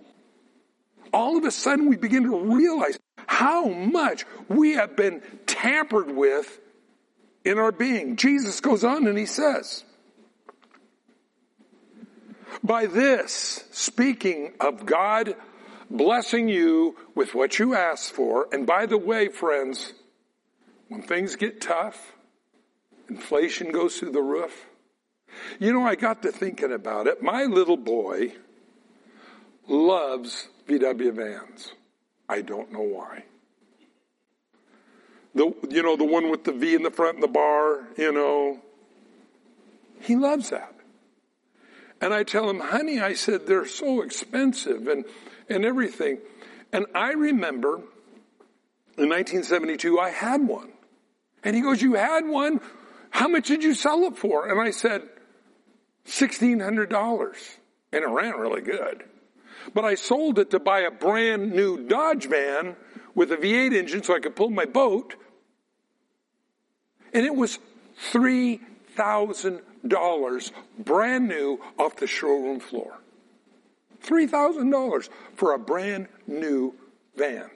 [1.12, 6.60] All of a sudden we begin to realize how much we have been tampered with
[7.46, 8.16] in our being.
[8.16, 9.84] Jesus goes on and he says,
[12.62, 15.36] by this, speaking of God
[15.88, 19.92] blessing you with what you ask for, and by the way, friends,
[20.88, 22.12] when things get tough,
[23.08, 24.66] Inflation goes through the roof.
[25.60, 27.22] You know, I got to thinking about it.
[27.22, 28.32] My little boy
[29.68, 31.72] loves VW vans.
[32.28, 33.24] I don't know why.
[35.36, 38.10] The, you know, the one with the V in the front and the bar, you
[38.10, 38.58] know.
[40.00, 40.74] He loves that.
[42.00, 45.04] And I tell him, honey, I said, they're so expensive and,
[45.48, 46.18] and everything.
[46.72, 47.74] And I remember
[48.96, 50.72] in 1972, I had one.
[51.44, 52.60] And he goes, you had one?
[53.10, 54.48] How much did you sell it for?
[54.48, 55.02] And I said,
[56.06, 57.36] $1,600.
[57.92, 59.04] And it ran really good.
[59.74, 62.76] But I sold it to buy a brand new Dodge van
[63.14, 65.14] with a V8 engine so I could pull my boat.
[67.12, 67.58] And it was
[68.12, 72.92] $3,000 brand new off the showroom floor.
[74.04, 76.74] $3,000 for a brand new
[77.16, 77.50] van.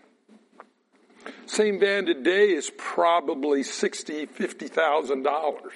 [1.47, 5.75] Same van today is probably sixty, fifty thousand dollars.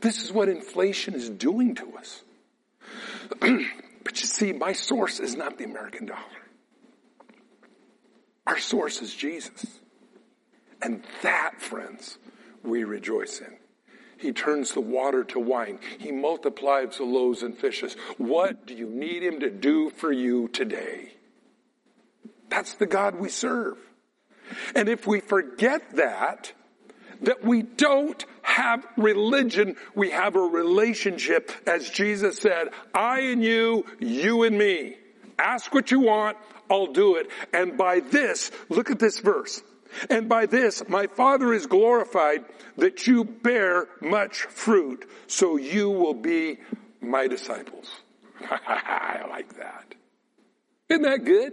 [0.00, 2.22] This is what inflation is doing to us.
[3.40, 6.20] but you see, my source is not the American dollar.
[8.46, 9.66] Our source is Jesus.
[10.84, 12.18] And that, friends,
[12.62, 13.56] we rejoice in.
[14.18, 15.78] He turns the water to wine.
[15.98, 17.96] He multiplies the loaves and fishes.
[18.18, 21.14] What do you need him to do for you today?
[22.50, 23.78] That's the God we serve.
[24.74, 26.52] And if we forget that,
[27.22, 33.86] that we don't have religion, we have a relationship, as Jesus said, I and you,
[34.00, 34.96] you and me.
[35.38, 36.36] Ask what you want,
[36.70, 37.30] I'll do it.
[37.54, 39.62] And by this, look at this verse.
[40.10, 42.44] And by this, my Father is glorified
[42.76, 46.58] that you bear much fruit, so you will be
[47.00, 47.90] my disciples.
[48.50, 49.94] I like that.
[50.88, 51.52] Isn't that good?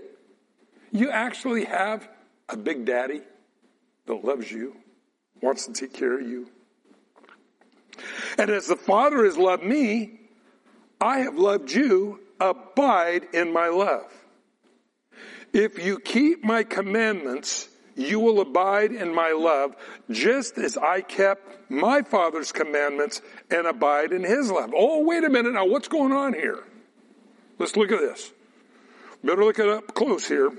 [0.92, 2.08] You actually have
[2.50, 3.22] a big daddy
[4.06, 4.76] that loves you,
[5.42, 6.50] wants to take care of you.
[8.38, 10.20] And as the Father has loved me,
[11.00, 12.20] I have loved you.
[12.40, 14.12] Abide in my love.
[15.54, 19.76] If you keep my commandments, you will abide in my love,
[20.10, 24.74] just as I kept my Father's commandments and abide in his love.
[24.76, 26.64] Oh, wait a minute now, what's going on here?
[27.60, 28.32] Let's look at this.
[29.24, 30.52] Better look it up close here.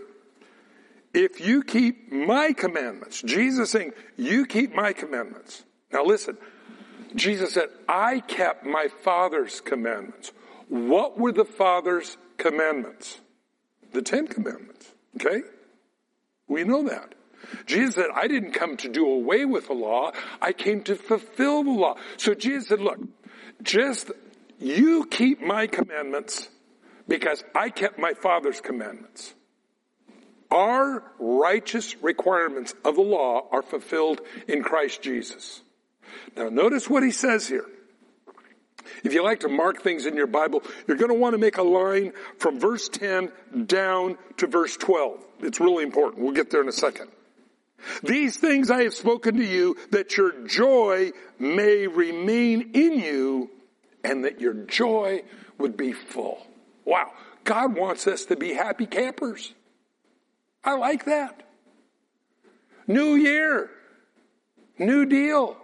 [1.15, 5.63] If you keep my commandments, Jesus saying, you keep my commandments.
[5.93, 6.39] Now listen,
[7.15, 10.33] Jesus said, I kept my Father's commandments.
[10.69, 13.19] What were the Father's commandments?
[13.93, 14.91] The Ten Commandments.
[15.17, 15.43] Okay?
[16.49, 17.15] We know that.
[17.67, 20.13] Jesus said, I didn't come to do away with the law.
[20.41, 21.97] I came to fulfill the law.
[22.17, 22.99] So Jesus said, look,
[23.63, 24.11] just
[24.59, 26.49] you keep my commandments
[27.09, 29.35] because I kept my Father's commandments.
[30.51, 35.63] Our righteous requirements of the law are fulfilled in Christ Jesus.
[36.37, 37.65] Now notice what he says here.
[39.05, 41.57] If you like to mark things in your Bible, you're going to want to make
[41.57, 43.33] a line from verse 10
[43.67, 45.25] down to verse 12.
[45.41, 46.23] It's really important.
[46.23, 47.11] We'll get there in a second.
[48.03, 53.51] These things I have spoken to you that your joy may remain in you
[54.05, 55.23] and that your joy
[55.59, 56.47] would be full.
[56.85, 57.13] Wow.
[57.45, 59.53] God wants us to be happy campers.
[60.65, 61.43] I like that.
[62.87, 63.71] New year.
[64.79, 65.57] New deal.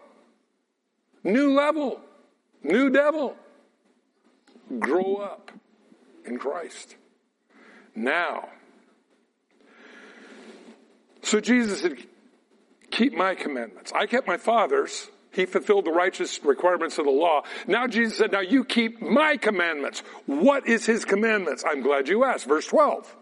[1.24, 2.00] New level.
[2.62, 3.36] New devil.
[4.78, 5.50] Grow up
[6.24, 6.96] in Christ.
[7.94, 8.48] Now.
[11.22, 11.96] So Jesus said,
[12.98, 13.92] keep my commandments.
[13.94, 15.08] I kept my father's.
[15.30, 17.42] He fulfilled the righteous requirements of the law.
[17.68, 20.02] Now Jesus said, now you keep my commandments.
[20.26, 21.62] What is his commandments?
[21.64, 22.46] I'm glad you asked.
[22.46, 23.16] Verse 12.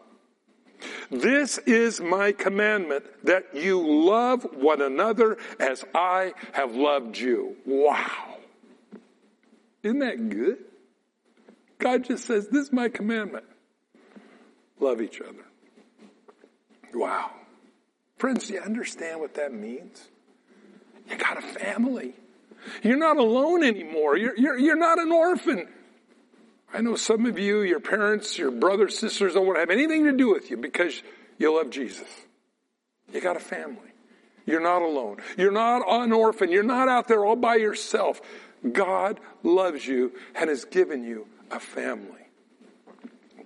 [1.11, 7.57] This is my commandment that you love one another as I have loved you.
[7.67, 8.39] Wow.
[9.83, 10.59] Isn't that good?
[11.79, 13.45] God just says, this is my commandment.
[14.81, 15.45] Love each other.
[16.95, 17.31] Wow.
[18.17, 20.09] Friends, do you understand what that means?
[21.09, 22.15] You got a family.
[22.83, 24.17] You're not alone anymore.
[24.17, 25.69] You're, you're, you're not an orphan.
[26.73, 30.05] I know some of you, your parents, your brothers, sisters don't want to have anything
[30.05, 31.03] to do with you because
[31.39, 32.09] you love Jesus.
[33.13, 33.93] You got a family.
[34.47, 35.19] You're not alone.
[35.37, 36.51] You're not an orphan.
[36.51, 38.21] You're not out there all by yourself.
[38.73, 42.27] God loves you and has given you a family.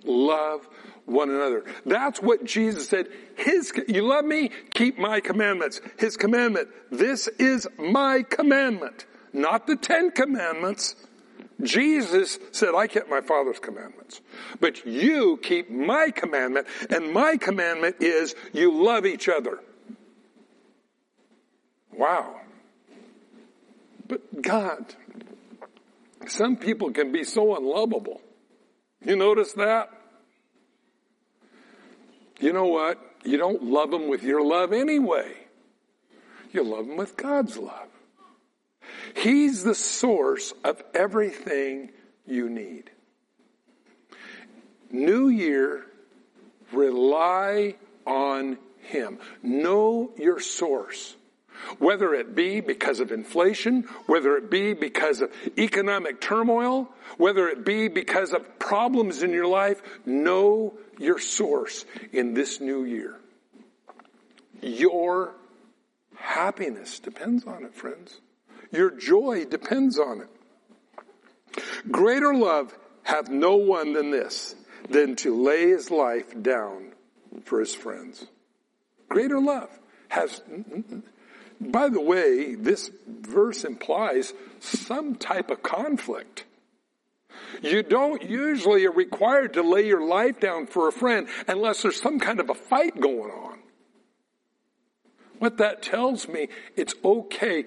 [0.03, 0.67] Love
[1.11, 1.65] one another.
[1.85, 3.07] That's what Jesus said.
[3.35, 4.51] His, you love me?
[4.73, 5.81] Keep my commandments.
[5.97, 6.69] His commandment.
[6.91, 9.05] This is my commandment.
[9.33, 10.95] Not the Ten Commandments.
[11.61, 14.21] Jesus said, I kept my Father's commandments.
[14.59, 19.59] But you keep my commandment, and my commandment is you love each other.
[21.93, 22.41] Wow.
[24.07, 24.95] But God,
[26.27, 28.21] some people can be so unlovable.
[29.05, 29.89] You notice that?
[32.41, 32.99] You know what?
[33.23, 35.31] You don't love them with your love anyway.
[36.51, 37.87] You love them with God's love.
[39.15, 41.91] He's the source of everything
[42.25, 42.89] you need.
[44.89, 45.85] New year,
[46.73, 47.75] rely
[48.05, 49.19] on Him.
[49.43, 51.15] Know your source.
[51.79, 57.65] Whether it be because of inflation, whether it be because of economic turmoil, whether it
[57.65, 63.17] be because of problems in your life, know your source in this new year.
[64.61, 65.33] Your
[66.15, 68.19] happiness depends on it, friends.
[68.71, 70.29] Your joy depends on it.
[71.89, 74.55] Greater love hath no one than this,
[74.89, 76.93] than to lay his life down
[77.43, 78.25] for his friends.
[79.09, 79.69] Greater love
[80.07, 80.41] has,
[81.61, 86.45] by the way, this verse implies some type of conflict.
[87.61, 92.01] You don't usually are required to lay your life down for a friend unless there's
[92.01, 93.59] some kind of a fight going on.
[95.39, 97.65] What that tells me, it's okay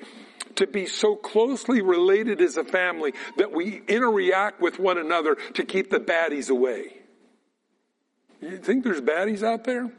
[0.57, 5.65] to be so closely related as a family that we interact with one another to
[5.65, 6.97] keep the baddies away.
[8.41, 9.91] You think there's baddies out there?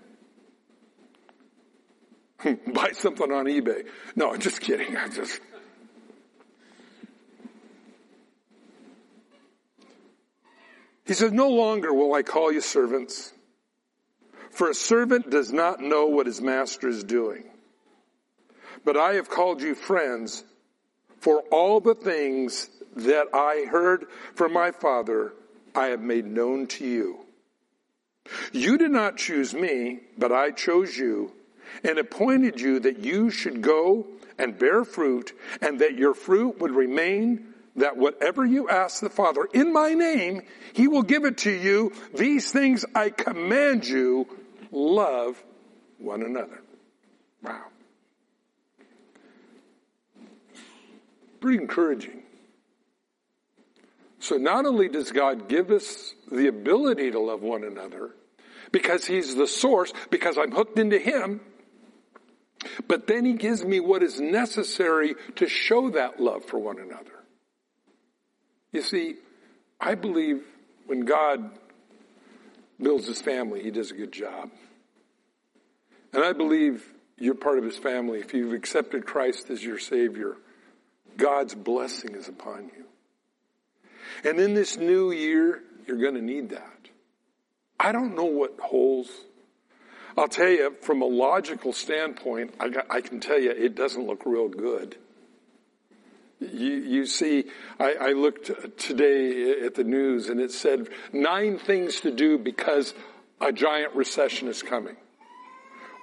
[2.73, 3.85] Buy something on eBay.
[4.15, 4.95] No, I'm just kidding.
[4.97, 5.39] I just.
[11.05, 13.31] He says, No longer will I call you servants,
[14.51, 17.43] for a servant does not know what his master is doing.
[18.83, 20.43] But I have called you friends,
[21.19, 25.33] for all the things that I heard from my Father,
[25.73, 27.25] I have made known to you.
[28.51, 31.34] You did not choose me, but I chose you
[31.84, 34.07] and appointed you that you should go
[34.38, 39.47] and bear fruit and that your fruit would remain that whatever you ask the Father
[39.53, 40.41] in my name,
[40.73, 41.91] he will give it to you.
[42.13, 44.28] These things I command you,
[44.71, 45.41] love
[45.97, 46.61] one another.
[47.43, 47.63] Wow.
[51.41, 52.23] Pretty encouraging.
[54.19, 58.11] So not only does God give us the ability to love one another,
[58.71, 61.41] because He's the source, because I'm hooked into Him,
[62.88, 67.11] but then He gives me what is necessary to show that love for one another.
[68.72, 69.16] You see,
[69.80, 70.43] I believe
[70.86, 71.51] when God
[72.82, 74.49] builds His family, He does a good job.
[76.13, 76.86] And I believe
[77.18, 80.38] you're part of His family if you've accepted Christ as your Savior.
[81.18, 82.86] God's blessing is upon you.
[84.30, 86.89] And in this new year, you're going to need that.
[87.80, 89.09] I don't know what holds.
[90.18, 94.05] I'll tell you, from a logical standpoint, I, got, I can tell you it doesn't
[94.05, 94.97] look real good.
[96.39, 97.45] You, you see,
[97.80, 102.93] I, I looked today at the news and it said nine things to do because
[103.41, 104.95] a giant recession is coming.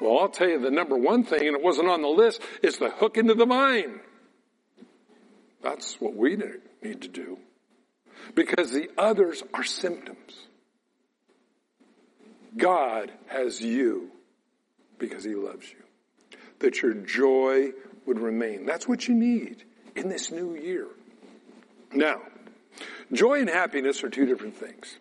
[0.01, 2.79] Well, I'll tell you the number one thing, and it wasn't on the list, is
[2.79, 4.01] the hook into the vine.
[5.63, 6.37] That's what we
[6.83, 7.39] need to do.
[8.35, 10.49] Because the others are symptoms.
[12.57, 14.11] God has you
[14.99, 16.39] because he loves you.
[16.61, 17.73] That your joy
[18.07, 18.67] would remain.
[18.67, 19.65] That's what you need
[19.97, 20.87] in this new year.
[21.93, 22.21] Now,
[23.13, 24.99] joy and happiness are two different things.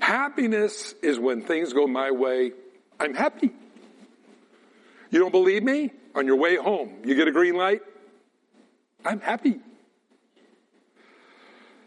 [0.00, 2.52] Happiness is when things go my way,
[2.98, 3.50] I'm happy.
[5.10, 5.92] You don't believe me?
[6.14, 7.82] On your way home, you get a green light?
[9.04, 9.60] I'm happy.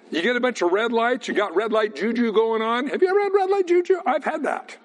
[0.09, 2.87] You get a bunch of red lights, you got red light juju going on.
[2.87, 3.99] Have you ever had red light juju?
[4.05, 4.77] I've had that.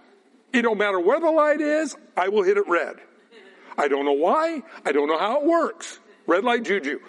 [0.53, 2.97] It don't matter where the light is, I will hit it red.
[3.79, 5.99] I don't know why, I don't know how it works.
[6.27, 7.01] Red light juju.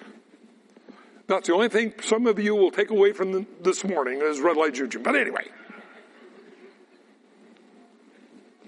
[1.27, 4.39] That's the only thing some of you will take away from the, this morning is
[4.39, 4.99] red light juju.
[4.99, 5.45] But anyway.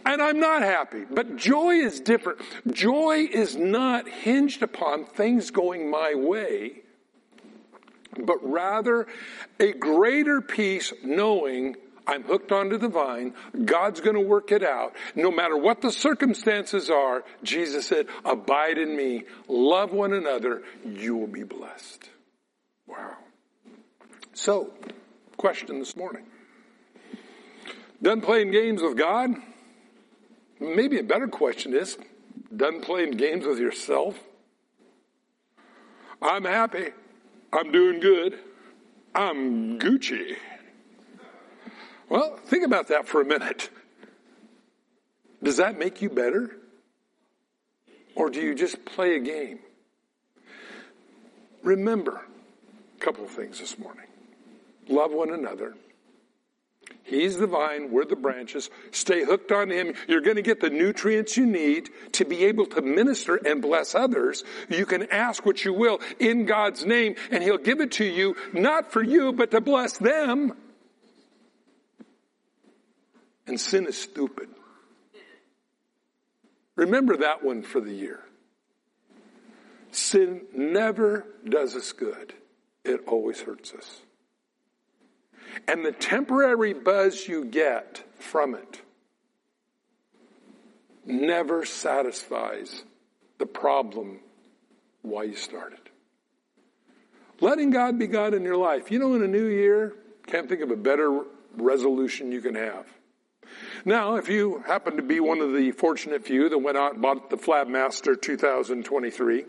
[0.06, 1.04] And I'm not happy.
[1.10, 2.40] But joy is different.
[2.72, 6.84] Joy is not hinged upon things going my way,
[8.20, 9.08] but rather
[9.60, 11.76] a greater peace knowing
[12.08, 13.34] I'm hooked onto the vine.
[13.66, 14.94] God's going to work it out.
[15.16, 21.16] No matter what the circumstances are, Jesus said, abide in me, love one another, you
[21.16, 22.10] will be blessed.
[22.88, 23.18] Wow.
[24.34, 24.72] So,
[25.38, 26.26] question this morning.
[28.02, 29.32] Done playing games with God?
[30.60, 31.98] Maybe a better question is,
[32.56, 34.18] done playing games with yourself?
[36.22, 36.90] I'm happy.
[37.56, 38.38] I'm doing good.
[39.14, 40.36] I'm Gucci.
[42.10, 43.70] Well, think about that for a minute.
[45.42, 46.58] Does that make you better?
[48.14, 49.60] Or do you just play a game?
[51.64, 52.26] Remember
[52.98, 54.08] a couple of things this morning.
[54.90, 55.76] Love one another.
[57.06, 58.72] He's the vine, we're the branches.
[58.90, 59.94] Stay hooked on Him.
[60.08, 63.94] You're going to get the nutrients you need to be able to minister and bless
[63.94, 64.44] others.
[64.70, 68.36] You can ask what you will in God's name and He'll give it to you,
[68.54, 70.54] not for you, but to bless them.
[73.46, 74.50] And sin is stupid.
[76.76, 78.20] Remember that one for the year.
[79.92, 82.34] Sin never does us good.
[82.84, 84.02] It always hurts us.
[85.68, 88.82] And the temporary buzz you get from it
[91.06, 92.84] never satisfies
[93.38, 94.20] the problem
[95.02, 95.80] why you started.
[97.42, 98.92] Letting God be God in your life.
[98.92, 99.94] You know, in a new year,
[100.26, 101.24] can't think of a better
[101.58, 102.88] resolution you can have.
[103.84, 107.02] Now, if you happen to be one of the fortunate few that went out and
[107.02, 109.46] bought the Flabmaster 2023,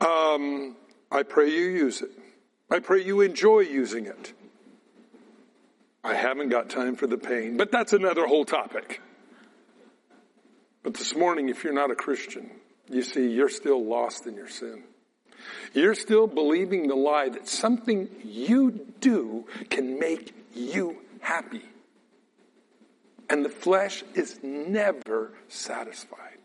[0.00, 0.76] um,
[1.10, 2.10] I pray you use it.
[2.70, 4.32] I pray you enjoy using it.
[6.04, 9.00] I haven't got time for the pain, but that's another whole topic.
[10.82, 12.50] But this morning, if you're not a Christian,
[12.88, 14.84] you see, you're still lost in your sin.
[15.74, 21.62] You're still believing the lie that something you do can make you happy.
[23.30, 26.38] And the flesh is never satisfied.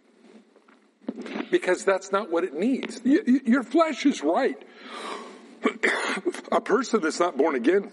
[1.51, 3.01] Because that's not what it needs.
[3.03, 4.61] Your flesh is right.
[6.51, 7.91] a person that's not born again,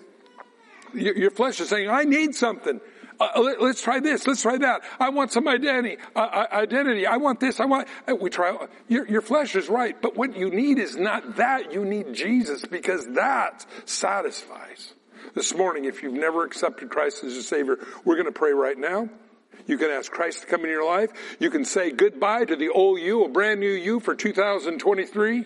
[0.94, 2.80] your flesh is saying, I need something.
[3.20, 4.26] Uh, let, us try this.
[4.26, 4.80] Let's try that.
[4.98, 5.98] I want some identity.
[6.16, 7.06] Uh, uh, identity.
[7.06, 7.60] I want this.
[7.60, 7.86] I want.
[8.08, 8.56] Uh, we try.
[8.88, 11.70] Your, your flesh is right, but what you need is not that.
[11.72, 14.94] You need Jesus because that satisfies.
[15.34, 18.78] This morning, if you've never accepted Christ as your Savior, we're going to pray right
[18.78, 19.10] now.
[19.66, 21.10] You can ask Christ to come into your life.
[21.38, 25.44] You can say goodbye to the old you, a brand new you for 2023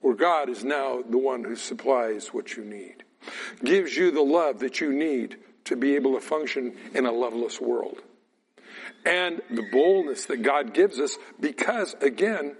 [0.00, 3.04] where God is now the one who supplies what you need,
[3.62, 7.60] gives you the love that you need to be able to function in a loveless
[7.60, 8.00] world.
[9.04, 12.56] And the boldness that God gives us because, again,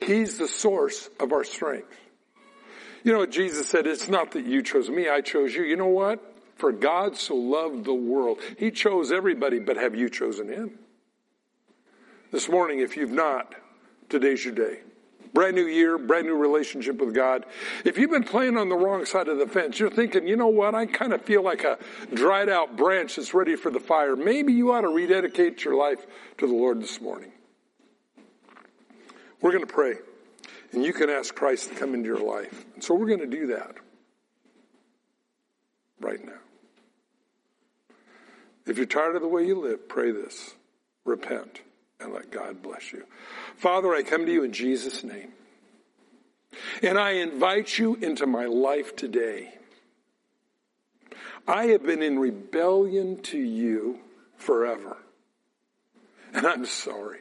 [0.00, 1.94] He's the source of our strength.
[3.04, 5.62] You know, Jesus said, it's not that you chose me, I chose you.
[5.62, 6.20] You know what?
[6.56, 8.38] For God so loved the world.
[8.58, 10.78] He chose everybody, but have you chosen Him?
[12.30, 13.54] This morning, if you've not,
[14.08, 14.80] today's your day.
[15.32, 17.46] Brand new year, brand new relationship with God.
[17.84, 20.48] If you've been playing on the wrong side of the fence, you're thinking, you know
[20.48, 21.78] what, I kind of feel like a
[22.12, 24.16] dried out branch that's ready for the fire.
[24.16, 26.04] Maybe you ought to rededicate your life
[26.38, 27.30] to the Lord this morning.
[29.40, 29.94] We're going to pray,
[30.72, 32.64] and you can ask Christ to come into your life.
[32.74, 33.76] And so we're going to do that
[36.00, 36.32] right now.
[38.66, 40.54] If you're tired of the way you live, pray this.
[41.04, 41.60] Repent
[42.00, 43.04] and let God bless you.
[43.56, 45.32] Father, I come to you in Jesus' name.
[46.82, 49.54] And I invite you into my life today.
[51.46, 54.00] I have been in rebellion to you
[54.36, 54.96] forever.
[56.32, 57.20] And I'm sorry.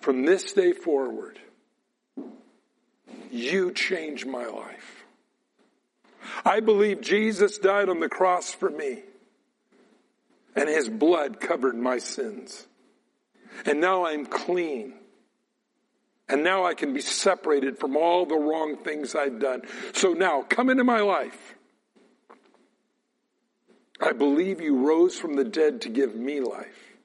[0.00, 1.38] From this day forward,
[3.30, 5.04] you change my life.
[6.44, 9.02] I believe Jesus died on the cross for me
[10.56, 12.66] and his blood covered my sins.
[13.64, 14.94] And now I'm clean.
[16.28, 19.62] And now I can be separated from all the wrong things I've done.
[19.92, 21.54] So now come into my life.
[24.00, 26.96] I believe you rose from the dead to give me life.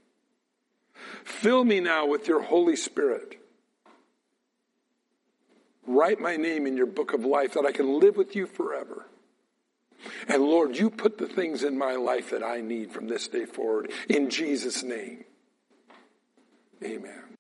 [1.24, 3.38] Fill me now with your Holy Spirit.
[5.86, 9.06] Write my name in your book of life that I can live with you forever.
[10.28, 13.46] And Lord, you put the things in my life that I need from this day
[13.46, 13.92] forward.
[14.10, 15.26] In Jesus' name.
[16.84, 17.31] Amen.